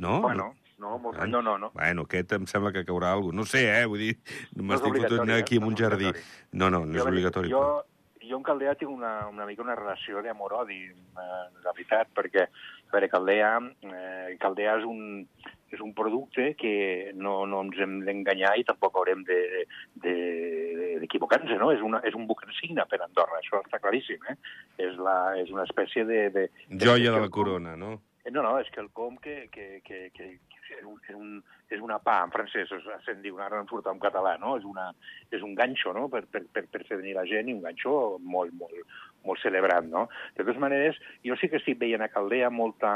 No? 0.07 0.15
Bueno, 0.25 0.55
No, 0.79 0.95
anys. 1.13 1.29
no, 1.29 1.41
no, 1.45 1.57
no. 1.59 1.69
Bueno, 1.75 2.07
aquest 2.09 2.33
em 2.39 2.47
sembla 2.49 2.71
que 2.73 2.81
caurà 2.87 3.11
alguna 3.13 3.43
cosa. 3.43 3.43
No 3.43 3.45
sé, 3.45 3.67
eh? 3.69 3.85
Vull 3.85 3.99
dir, 4.07 4.15
m'estic 4.57 4.89
obligatori, 4.89 5.19
fotut 5.21 5.35
aquí 5.37 5.55
eh? 5.55 5.57
en 5.61 5.63
un 5.69 5.75
No 5.75 5.77
jardí. 5.83 6.09
No, 6.51 6.69
no, 6.73 6.85
no 6.85 6.97
és 6.97 7.05
obligatori. 7.05 7.51
Jo, 7.53 7.61
però- 7.61 7.92
jo 8.27 8.37
amb 8.39 8.45
Caldea 8.47 8.75
tinc 8.79 8.91
una, 8.91 9.27
una 9.27 9.45
mica 9.45 9.61
una 9.65 9.75
relació 9.75 10.21
d'amor-odi, 10.23 10.79
eh, 10.89 11.43
la 11.63 11.71
veritat, 11.73 12.07
perquè, 12.15 12.45
a 12.47 12.91
veure, 12.93 13.09
Caldea, 13.11 13.51
eh, 13.89 14.37
Caldea 14.39 14.77
és 14.79 14.85
un, 14.87 15.25
és 15.73 15.81
un 15.81 15.93
producte 15.97 16.51
que 16.55 17.11
no, 17.17 17.45
no 17.49 17.63
ens 17.65 17.79
hem 17.81 17.99
d'enganyar 18.05 18.53
i 18.61 18.63
tampoc 18.67 18.95
haurem 18.95 19.23
de- 19.25 19.65
de- 19.95 20.97
d'equivocar-nos, 21.01 21.49
de, 21.51 21.57
no? 21.59 21.71
És, 21.73 21.81
una, 21.81 21.99
és 22.05 22.13
un 22.15 22.27
buc 22.29 22.43
insigne 22.47 22.85
per 22.89 23.01
Andorra, 23.01 23.39
això 23.41 23.61
està 23.63 23.79
claríssim, 23.81 24.21
eh? 24.29 24.35
És, 24.77 24.95
la, 24.97 25.35
és 25.41 25.49
una 25.51 25.63
espècie 25.67 26.05
de... 26.05 26.29
de, 26.29 26.47
de 26.69 26.85
Joia 26.85 27.11
de 27.11 27.21
la 27.25 27.29
corona, 27.29 27.75
no? 27.75 27.95
Eh, 28.23 28.31
No, 28.31 28.41
no, 28.41 28.53
és 28.61 28.69
que 28.71 28.79
el 28.79 28.87
com 28.95 29.17
que, 29.19 29.49
que, 29.51 29.81
que, 29.83 30.09
que 30.15 30.37
és, 30.77 30.83
un, 30.85 30.99
és, 31.09 31.15
un, 31.15 31.41
és 31.73 31.83
una 31.83 31.99
pa 32.03 32.19
en 32.25 32.33
francès, 32.33 32.71
se'n 33.05 33.21
diu, 33.23 33.39
ara 33.41 33.61
em 33.61 33.69
surt 33.69 33.87
en 33.91 34.01
català, 34.03 34.35
no? 34.41 34.55
És, 34.59 34.67
una, 34.69 34.89
és 35.31 35.45
un 35.45 35.55
ganxo, 35.59 35.93
no?, 35.95 36.07
per, 36.13 36.25
per, 36.31 36.43
per, 36.53 36.65
per 36.71 36.83
fer 36.87 36.99
venir 37.01 37.17
la 37.17 37.27
gent, 37.29 37.49
i 37.49 37.57
un 37.57 37.63
ganxo 37.65 37.93
molt, 38.19 38.55
molt, 38.59 38.97
molt 39.27 39.43
celebrat, 39.43 39.87
no? 39.89 40.07
De 40.37 40.43
totes 40.43 40.61
maneres, 40.61 40.99
jo 41.25 41.37
sí 41.39 41.49
que 41.51 41.61
estic 41.61 41.79
veient 41.81 42.05
a 42.05 42.11
Caldea 42.13 42.51
molta, 42.53 42.93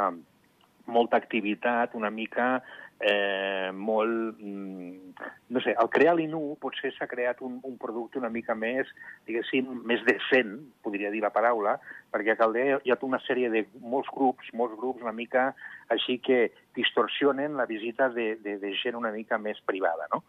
molta 0.87 1.17
activitat, 1.17 1.95
una 1.95 2.09
mica 2.09 2.63
eh, 2.99 3.69
molt... 3.73 4.37
Mm, 4.39 5.13
no 5.49 5.61
sé, 5.61 5.73
al 5.77 5.89
crear 5.89 6.15
l'INU 6.17 6.57
potser 6.61 6.91
s'ha 6.95 7.07
creat 7.09 7.41
un, 7.45 7.59
un 7.63 7.77
producte 7.79 8.19
una 8.19 8.31
mica 8.33 8.55
més, 8.57 8.89
diguéssim, 9.29 9.69
més 9.87 10.03
decent, 10.07 10.57
podria 10.83 11.11
dir 11.13 11.21
la 11.23 11.31
paraula, 11.33 11.77
perquè 12.13 12.33
a 12.33 12.39
Caldea 12.39 12.81
hi 12.83 12.93
ha 12.93 12.99
una 13.07 13.21
sèrie 13.25 13.51
de 13.53 13.65
molts 13.79 14.09
grups, 14.13 14.51
molts 14.53 14.75
grups 14.79 15.05
una 15.05 15.15
mica 15.15 15.51
així 15.93 16.17
que 16.19 16.51
distorsionen 16.75 17.55
la 17.57 17.67
visita 17.69 18.09
de, 18.09 18.35
de, 18.43 18.57
de 18.61 18.73
gent 18.81 18.97
una 18.99 19.13
mica 19.15 19.39
més 19.39 19.61
privada, 19.65 20.09
no? 20.13 20.23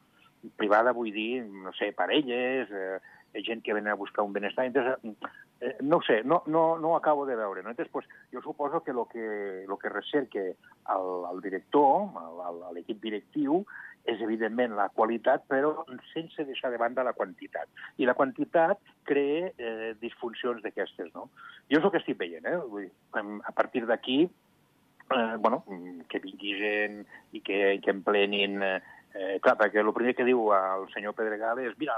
Privada 0.57 0.95
vull 0.95 1.11
dir, 1.11 1.43
no 1.43 1.73
sé, 1.75 1.91
parelles, 1.97 2.71
eh, 2.71 3.43
gent 3.45 3.63
que 3.63 3.75
venen 3.75 3.93
a 3.93 3.99
buscar 3.99 4.25
un 4.25 4.33
benestar. 4.33 4.65
Entonces, 4.65 5.17
eh, 5.61 5.77
no 5.81 5.99
ho 5.99 6.03
sé, 6.03 6.23
no, 6.25 6.43
no, 6.47 6.79
no 6.79 6.91
ho 6.91 6.97
acabo 6.97 7.27
de 7.27 7.37
veure. 7.37 7.63
No? 7.63 7.71
Entonces, 7.71 7.93
pues, 7.93 8.07
jo 8.33 8.41
suposo 8.43 8.83
que 8.83 8.93
el 8.93 9.05
que, 9.13 9.65
lo 9.67 9.79
que 9.79 9.89
recerca 9.89 10.41
el, 10.41 11.09
el 11.33 11.41
director, 11.43 12.09
l'equip 12.75 13.01
directiu, 13.03 13.65
és 14.09 14.21
evidentment 14.25 14.73
la 14.77 14.89
qualitat, 14.95 15.45
però 15.51 15.85
sense 16.15 16.45
deixar 16.49 16.71
de 16.73 16.81
banda 16.81 17.05
la 17.05 17.13
quantitat. 17.17 17.69
I 18.01 18.07
la 18.09 18.17
quantitat 18.17 18.81
crea 19.09 19.51
eh, 19.53 19.95
disfuncions 20.01 20.63
d'aquestes, 20.65 21.11
no? 21.15 21.29
Jo 21.69 21.81
és 21.81 21.85
el 21.85 21.93
que 21.93 22.01
estic 22.01 22.21
veient, 22.21 22.47
eh? 22.49 22.57
Vull 22.63 22.87
dir, 22.87 22.93
a 23.45 23.53
partir 23.53 23.85
d'aquí, 23.89 24.23
eh, 24.25 25.35
bueno, 25.39 25.61
que 26.09 26.23
vingui 26.25 26.55
gent 26.61 27.03
i 27.33 27.43
que, 27.45 27.81
que 27.85 27.95
emplenin... 27.95 28.63
Eh, 29.19 29.39
clar, 29.43 29.55
perquè 29.57 29.81
el 29.81 29.89
primer 29.97 30.13
que 30.15 30.25
diu 30.27 30.51
el 30.53 30.85
senyor 30.93 31.15
Pedregal 31.17 31.59
és, 31.65 31.73
mira, 31.81 31.95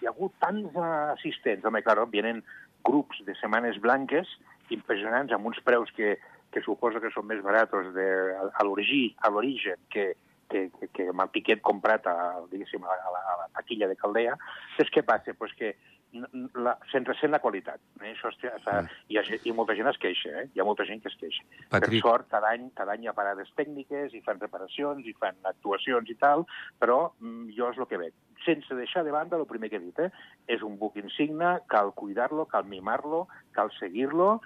hi 0.00 0.06
ha 0.06 0.12
hagut 0.12 0.34
tants 0.40 0.76
assistents. 0.78 1.64
Home, 1.66 1.82
clar, 1.84 1.98
vienen 2.12 2.38
grups 2.86 3.22
de 3.26 3.34
setmanes 3.40 3.80
blanques 3.82 4.30
impressionants 4.74 5.34
amb 5.34 5.50
uns 5.50 5.58
preus 5.66 5.92
que, 5.96 6.16
que 6.52 6.62
suposo 6.64 7.02
que 7.02 7.12
són 7.14 7.26
més 7.28 7.42
baratos 7.44 7.92
de, 7.94 8.06
a, 8.38 8.46
a 8.56 8.64
l'origen 8.66 9.82
que, 9.92 10.12
que, 10.50 10.68
que, 10.78 10.88
que 10.94 11.08
amb 11.10 11.26
el 11.26 11.32
tiquet 11.34 11.62
comprat 11.66 12.06
a, 12.06 12.16
a, 12.38 12.46
la, 12.46 13.20
a, 13.20 13.36
la, 13.42 13.48
taquilla 13.56 13.88
de 13.90 13.98
Caldea. 13.98 14.36
Saps 14.76 14.92
què 14.94 15.04
passa? 15.06 15.34
Pues 15.38 15.54
que 15.58 15.74
la, 16.12 16.76
se'n 16.90 17.04
ressent 17.04 17.32
la 17.32 17.40
qualitat. 17.42 17.80
Eh? 18.00 18.12
Això 18.12 18.30
està, 18.32 18.52
està, 18.56 18.76
hi, 19.08 19.18
ha, 19.18 19.24
gent- 19.26 19.46
i 19.46 19.54
molta 19.56 19.76
gent 19.78 19.88
es 19.90 19.98
queixa, 20.02 20.32
eh? 20.42 20.44
hi 20.54 20.62
ha 20.62 20.66
molta 20.68 20.86
gent 20.88 21.02
que 21.02 21.10
es 21.12 21.18
queixa. 21.20 21.44
Patrick. 21.70 21.98
Per 21.98 22.02
sort, 22.04 22.28
cada 22.32 22.52
any, 22.54 22.68
cada 22.78 22.94
any 22.96 23.04
hi 23.04 23.10
ha 23.10 23.16
parades 23.16 23.50
tècniques 23.58 24.14
i 24.16 24.22
fan 24.26 24.40
reparacions 24.42 25.06
i 25.06 25.14
fan 25.18 25.38
actuacions 25.50 26.10
i 26.10 26.18
tal, 26.20 26.46
però 26.80 27.00
mm, 27.20 27.50
jo 27.56 27.70
és 27.72 27.80
el 27.80 27.88
que 27.90 28.00
veig. 28.00 28.14
Sense 28.46 28.78
deixar 28.78 29.04
de 29.04 29.14
banda 29.14 29.38
el 29.40 29.48
primer 29.50 29.70
que 29.72 29.80
he 29.80 29.84
dit, 29.86 29.98
eh? 29.98 30.10
és 30.46 30.62
un 30.62 30.78
buc 30.78 30.96
insigne, 31.02 31.56
cal 31.72 31.92
cuidar-lo, 31.98 32.46
cal 32.50 32.68
mimar-lo, 32.70 33.26
cal 33.56 33.72
seguir-lo, 33.80 34.36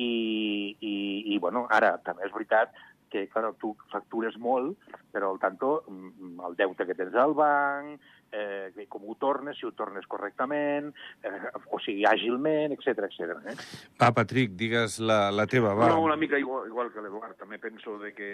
i, 0.00 0.76
i, 0.80 0.94
i 1.34 1.38
bueno, 1.38 1.66
ara 1.70 1.96
també 2.06 2.24
és 2.24 2.32
veritat 2.32 2.72
que, 3.10 3.26
clar, 3.32 3.52
tu 3.60 3.74
factures 3.92 4.38
molt, 4.38 4.78
però 5.12 5.32
al 5.32 5.40
tanto 5.42 5.82
mm, 5.88 6.40
el 6.46 6.56
deute 6.58 6.86
que 6.88 6.96
tens 6.98 7.16
al 7.18 7.34
banc, 7.34 8.00
eh, 8.32 8.70
que 8.74 8.86
com 8.88 9.08
ho 9.10 9.16
tornes, 9.20 9.58
si 9.58 9.66
ho 9.66 9.72
tornes 9.76 10.06
correctament, 10.06 10.92
eh, 11.26 11.50
o 11.70 11.80
sigui, 11.82 12.04
àgilment, 12.08 12.74
etc 12.76 13.06
etc. 13.08 13.38
Eh? 13.50 13.56
Va, 14.00 14.12
Patrick, 14.16 14.54
digues 14.58 15.00
la, 15.02 15.22
la 15.34 15.46
teva, 15.50 15.74
va. 15.74 15.90
No, 15.90 16.02
una 16.06 16.16
mica 16.16 16.38
igual, 16.38 16.68
igual 16.70 16.92
que 16.94 17.02
l'Eduard. 17.02 17.36
També 17.40 17.58
penso 17.58 17.98
de 17.98 18.14
que 18.14 18.30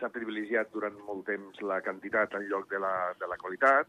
s'ha 0.00 0.10
privilegiat 0.12 0.72
durant 0.74 0.96
molt 1.06 1.26
temps 1.28 1.62
la 1.66 1.80
quantitat 1.84 2.34
en 2.38 2.48
lloc 2.50 2.70
de 2.70 2.80
la, 2.82 2.94
de 3.20 3.28
la 3.30 3.38
qualitat 3.40 3.88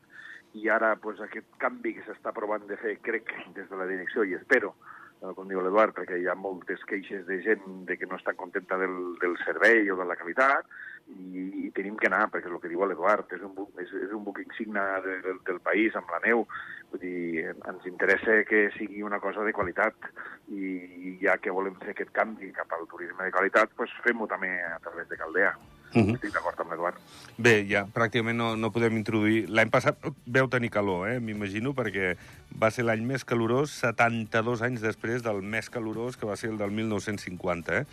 i 0.60 0.68
ara 0.70 0.96
pues, 1.00 1.20
aquest 1.24 1.48
canvi 1.62 1.96
que 1.96 2.04
s'està 2.06 2.34
provant 2.36 2.66
de 2.68 2.78
fer, 2.80 2.98
crec, 3.04 3.32
des 3.56 3.70
de 3.70 3.80
la 3.80 3.88
direcció, 3.88 4.26
i 4.28 4.36
espero, 4.36 4.76
com 5.22 5.50
diu 5.50 5.62
l'Eduard, 5.62 5.94
perquè 5.94 6.18
hi 6.18 6.28
ha 6.30 6.36
moltes 6.38 6.82
queixes 6.90 7.28
de 7.28 7.38
gent 7.46 7.86
de 7.86 7.98
que 7.98 8.08
no 8.10 8.18
està 8.18 8.34
contenta 8.38 8.78
del, 8.82 8.96
del 9.22 9.36
servei 9.46 9.90
o 9.94 9.98
de 10.00 10.08
la 10.10 10.18
qualitat, 10.18 10.66
i, 11.12 11.44
i 11.66 11.72
tenim 11.76 11.98
que 12.00 12.10
anar, 12.10 12.28
perquè 12.32 12.50
és 12.50 12.56
el 12.56 12.62
que 12.64 12.72
diu 12.72 12.82
l'Eduard, 12.88 13.34
és 13.36 13.44
un, 13.46 13.54
és, 13.84 13.92
és 14.08 14.14
un 14.18 14.24
buc 14.26 14.42
insigne 14.42 14.84
de, 15.06 15.18
del, 15.26 15.42
del 15.48 15.60
país, 15.66 15.98
amb 16.00 16.10
la 16.14 16.22
neu, 16.26 16.46
vull 16.92 17.04
dir, 17.04 17.52
ens 17.54 17.86
interessa 17.90 18.40
que 18.50 18.64
sigui 18.78 19.04
una 19.06 19.22
cosa 19.24 19.46
de 19.46 19.54
qualitat, 19.54 20.10
i 20.50 21.18
ja 21.22 21.38
que 21.38 21.54
volem 21.54 21.78
fer 21.84 21.94
aquest 21.94 22.14
canvi 22.18 22.50
cap 22.56 22.74
al 22.74 22.90
turisme 22.90 23.28
de 23.28 23.36
qualitat, 23.36 23.78
pues 23.78 23.94
fem-ho 24.06 24.28
també 24.32 24.56
a 24.72 24.80
través 24.82 25.10
de 25.12 25.22
Caldea. 25.22 25.54
Mhm. 25.94 26.16
Estic 26.16 26.34
d'acord 26.34 26.60
amb 26.64 26.72
l'Eduard. 26.72 26.96
Bé, 27.38 27.66
ja 27.68 27.86
pràcticament 27.86 28.38
no, 28.38 28.56
no 28.56 28.72
podem 28.72 28.96
introduir... 28.98 29.46
L'any 29.50 29.70
passat 29.74 29.98
veu 30.26 30.48
tenir 30.48 30.70
calor, 30.72 31.10
eh? 31.10 31.20
m'imagino, 31.20 31.74
perquè 31.74 32.16
va 32.62 32.70
ser 32.72 32.86
l'any 32.86 33.02
més 33.06 33.26
calorós 33.26 33.72
72 33.82 34.62
anys 34.62 34.82
després 34.82 35.24
del 35.26 35.42
més 35.42 35.70
calorós 35.70 36.16
que 36.18 36.26
va 36.30 36.36
ser 36.38 36.52
el 36.52 36.58
del 36.62 36.72
1950. 36.72 37.82
Eh? 37.82 37.86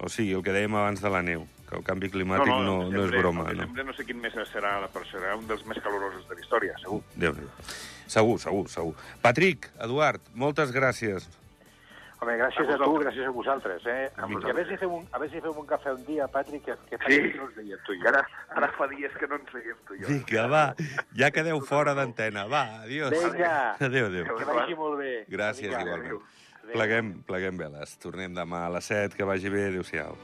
O 0.00 0.08
sigui, 0.08 0.32
el 0.36 0.42
que 0.46 0.52
dèiem 0.54 0.74
abans 0.78 1.00
de 1.02 1.10
la 1.10 1.22
neu, 1.26 1.46
que 1.68 1.76
el 1.76 1.82
canvi 1.86 2.10
climàtic 2.12 2.46
no, 2.52 2.60
no, 2.62 2.76
no, 2.84 2.90
no 2.92 3.04
és 3.06 3.10
broma. 3.16 3.48
El 3.50 3.56
No? 3.56 3.62
desembre 3.64 3.84
no 3.84 3.94
sé 3.96 4.04
quin 4.06 4.20
mes 4.22 4.36
serà, 4.52 4.76
però 4.92 5.04
serà 5.10 5.34
un 5.38 5.46
dels 5.48 5.64
més 5.66 5.80
calorosos 5.82 6.28
de 6.28 6.34
la 6.38 6.40
història, 6.44 6.76
segur. 6.84 7.00
déu 7.16 7.32
nhi 7.34 7.48
Segur, 8.08 8.38
segur, 8.40 8.68
segur. 8.72 8.94
Patrick, 9.20 9.66
Eduard, 9.84 10.20
moltes 10.34 10.70
gràcies. 10.72 11.26
Home, 12.20 12.34
gràcies 12.36 12.66
A 12.68 12.74
a, 12.74 12.78
tu, 12.82 12.94
gràcies 12.98 13.26
a 13.28 13.30
vosaltres. 13.30 13.84
Eh? 13.86 14.08
A 14.16 14.20
I 14.20 14.24
a 14.24 14.26
vosaltres. 14.26 14.54
veure 14.56 14.68
si 14.72 14.76
fem 14.80 14.92
un, 14.96 15.04
a 15.12 15.18
veure 15.22 15.30
si 15.32 15.40
fem 15.44 15.58
un 15.62 15.66
cafè 15.70 15.92
un 15.94 16.04
dia, 16.04 16.26
Patrick, 16.28 16.64
que, 16.64 16.74
que 16.90 16.98
fa 16.98 17.10
Sí. 17.12 17.20
que 17.30 17.36
no 17.38 17.44
ens 17.46 17.54
veiem 17.56 17.78
tu 17.86 17.92
i 17.94 18.00
jo. 18.00 18.08
ara, 18.08 18.24
ara 18.56 18.68
fa 18.76 18.88
dies 18.90 19.12
que 19.20 19.28
no 19.30 19.36
ens 19.38 19.52
veiem 19.54 19.76
tu 19.86 19.94
i 19.94 20.00
jo. 20.02 20.08
Vinga, 20.08 20.46
va, 20.50 20.64
ja 21.14 21.30
quedeu 21.30 21.60
fora 21.60 21.94
d'antena. 21.94 22.46
Va, 22.50 22.64
adiós. 22.82 23.10
Vinga. 23.14 23.76
Adéu, 23.78 24.06
adéu. 24.10 24.24
Que 24.34 24.44
vagi 24.44 24.74
molt 24.74 24.98
bé. 24.98 25.14
Gràcies, 25.30 25.68
Vinga, 25.70 25.80
igualment. 25.86 26.06
adéu. 26.06 26.22
Pleguem, 26.72 27.14
pleguem 27.22 27.56
veles. 27.56 27.96
Tornem 28.02 28.34
demà 28.34 28.66
a 28.66 28.70
les 28.70 28.84
7. 28.84 29.14
Que 29.16 29.24
vagi 29.24 29.48
bé. 29.48 29.68
Adéu-siau. 29.70 30.16